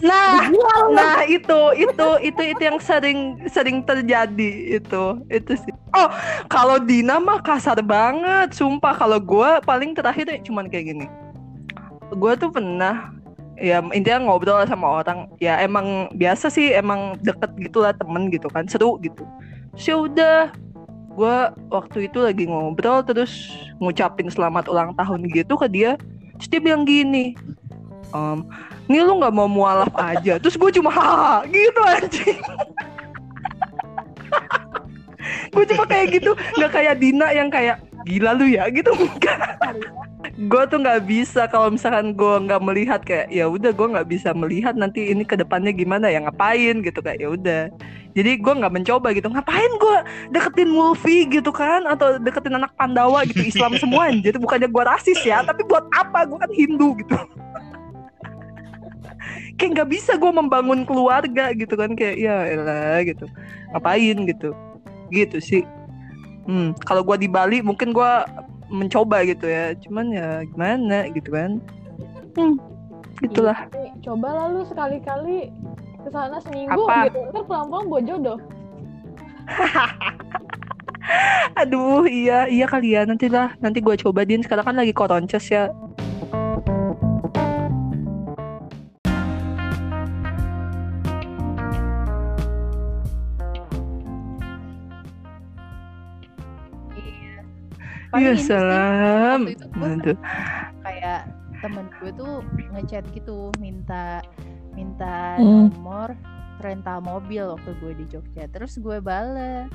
[0.05, 0.61] Nah lu.
[0.93, 5.73] Nah itu itu itu itu yang sering sering terjadi itu itu sih.
[5.97, 6.09] Oh
[6.53, 8.93] kalau Dina mah kasar banget, sumpah.
[8.93, 11.07] Kalau gue paling terakhir cuman kayak gini.
[12.13, 13.13] Gue tuh pernah
[13.57, 18.69] ya intinya ngobrol sama orang ya emang biasa sih emang deket gitulah temen gitu kan
[18.69, 19.25] seru gitu.
[19.73, 20.37] Terus ya udah
[21.17, 21.37] gue
[21.73, 23.49] waktu itu lagi ngobrol terus
[23.81, 25.97] ngucapin selamat ulang tahun gitu ke dia
[26.37, 27.33] terus dia bilang gini
[28.13, 28.45] "Em,
[28.87, 30.39] ini lu nggak mau mualaf aja.
[30.39, 32.41] Terus gue cuma haha gitu anjing.
[35.51, 38.95] Gue cuma kayak gitu nggak kayak Dina yang kayak gila lu ya gitu
[40.37, 44.37] gue tuh nggak bisa kalau misalkan gue nggak melihat kayak ya udah gue nggak bisa
[44.37, 47.63] melihat nanti ini ke depannya gimana ya ngapain gitu kayak ya udah.
[48.17, 49.97] Jadi gue nggak mencoba gitu ngapain gue
[50.33, 55.21] deketin Wolfie gitu kan atau deketin anak Pandawa gitu Islam semua jadi bukannya gue rasis
[55.25, 56.29] ya tapi buat apa?
[56.29, 57.17] Gue kan Hindu gitu
[59.57, 63.25] kayak nggak bisa gue membangun keluarga gitu kan kayak ya elah gitu.
[63.73, 64.17] Ngapain?
[64.29, 64.53] gitu.
[65.09, 65.63] Gitu sih.
[66.47, 68.13] Hmm kalau gue di Bali mungkin gue
[68.69, 69.73] mencoba gitu ya.
[69.81, 71.59] Cuman ya gimana gitu kan.
[72.37, 72.61] Hmm
[73.25, 73.57] gitulah.
[73.73, 75.49] Ih, coba lalu sekali-kali
[76.05, 77.09] ke sana seminggu Apa?
[77.09, 77.19] gitu.
[77.33, 78.39] Ntar pulang-pulang bawa jodoh.
[81.63, 83.09] Aduh iya iya kali ya.
[83.09, 84.29] Nanti lah nanti gue coba.
[84.29, 85.73] Din sekarang kan lagi koronces ya
[98.17, 99.41] Paling Iya ini sih, salam.
[99.45, 100.19] Waktu itu gue Aduh.
[100.81, 101.21] kayak
[101.61, 102.33] temen gue tuh
[102.73, 104.25] ngechat gitu minta
[104.73, 105.69] minta Hmm.
[105.73, 106.17] nomor
[106.59, 108.49] rental mobil waktu gue di Jogja.
[108.49, 109.69] Terus gue bales.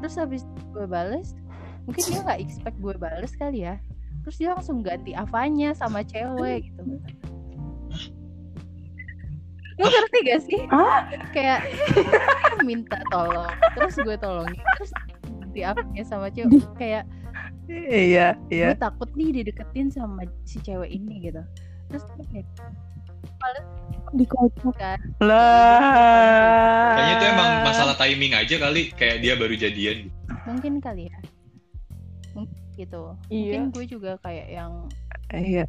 [0.00, 0.42] Terus habis
[0.72, 1.36] gue bales
[1.84, 3.76] mungkin dia nggak expect gue bales kali ya.
[4.24, 6.96] Terus dia langsung ganti avanya sama cewek gitu.
[9.78, 10.60] Lu ngerti gak sih?
[11.30, 11.68] Kayak
[12.64, 14.90] minta tolong terus gue tolongin terus
[15.22, 16.64] ganti avanya sama cewek.
[16.76, 17.04] Kayak
[17.70, 18.68] iya iya.
[18.72, 21.42] Gue takut nih dideketin sama si cewek ini gitu.
[21.88, 22.48] Terus gue kayak
[24.16, 24.74] Dikocok.
[24.80, 24.98] kan.
[25.20, 26.96] Lah.
[26.96, 30.16] Kayaknya itu emang masalah timing aja kali kayak dia baru jadian gitu.
[30.48, 31.18] mungkin kali ya.
[32.32, 33.02] Mungkin gitu.
[33.28, 33.60] Iya.
[33.60, 34.72] Mungkin gue juga kayak yang
[35.34, 35.64] iya.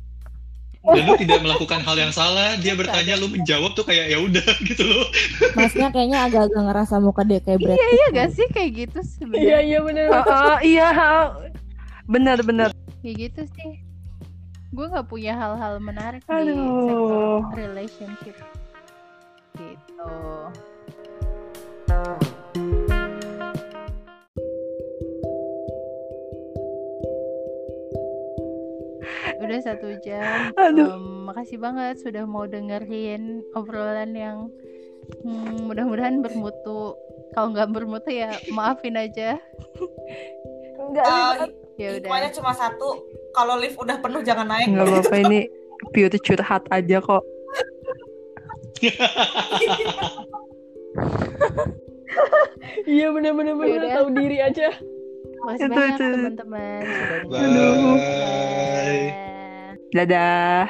[0.80, 4.48] Dan lu tidak melakukan hal yang salah dia bertanya lu menjawab tuh kayak ya udah
[4.72, 5.12] gitu loh.
[5.60, 7.92] Masnya kayaknya agak-agak ngerasa muka dia kayak Brad Pitt.
[7.92, 9.60] iya gak sih kayak gitu iya sebenarnya.
[9.60, 10.06] Iya bener.
[10.08, 10.88] Ah, ah, iya
[12.10, 12.74] benar
[13.06, 13.78] kayak gitu sih.
[14.74, 16.58] Gue nggak punya hal-hal menarik di Aduh.
[16.58, 18.36] sektor relationship.
[19.54, 20.10] Gitu.
[29.40, 30.50] Udah satu jam.
[30.58, 30.90] Aduh.
[30.90, 34.38] Em, makasih banget sudah mau dengerin obrolan yang
[35.22, 36.98] hmm, mudah-mudahan bermutu.
[37.38, 39.38] Kalau nggak bermutu ya maafin aja.
[40.82, 41.06] Enggak.
[41.06, 43.08] Eh, ya udah cuma satu.
[43.32, 44.68] Kalau lift udah penuh jangan naik.
[44.68, 45.40] nggak apa-apa ini
[45.96, 47.24] pure curhat aja kok
[52.88, 53.96] iya bener bener bener Yaudah.
[53.96, 54.70] tahu diri aja
[55.46, 56.06] makasih Itu- banyak itu.
[56.16, 56.84] teman-teman
[57.30, 57.40] Bye.
[57.40, 57.84] Dadah.
[59.96, 60.66] dadah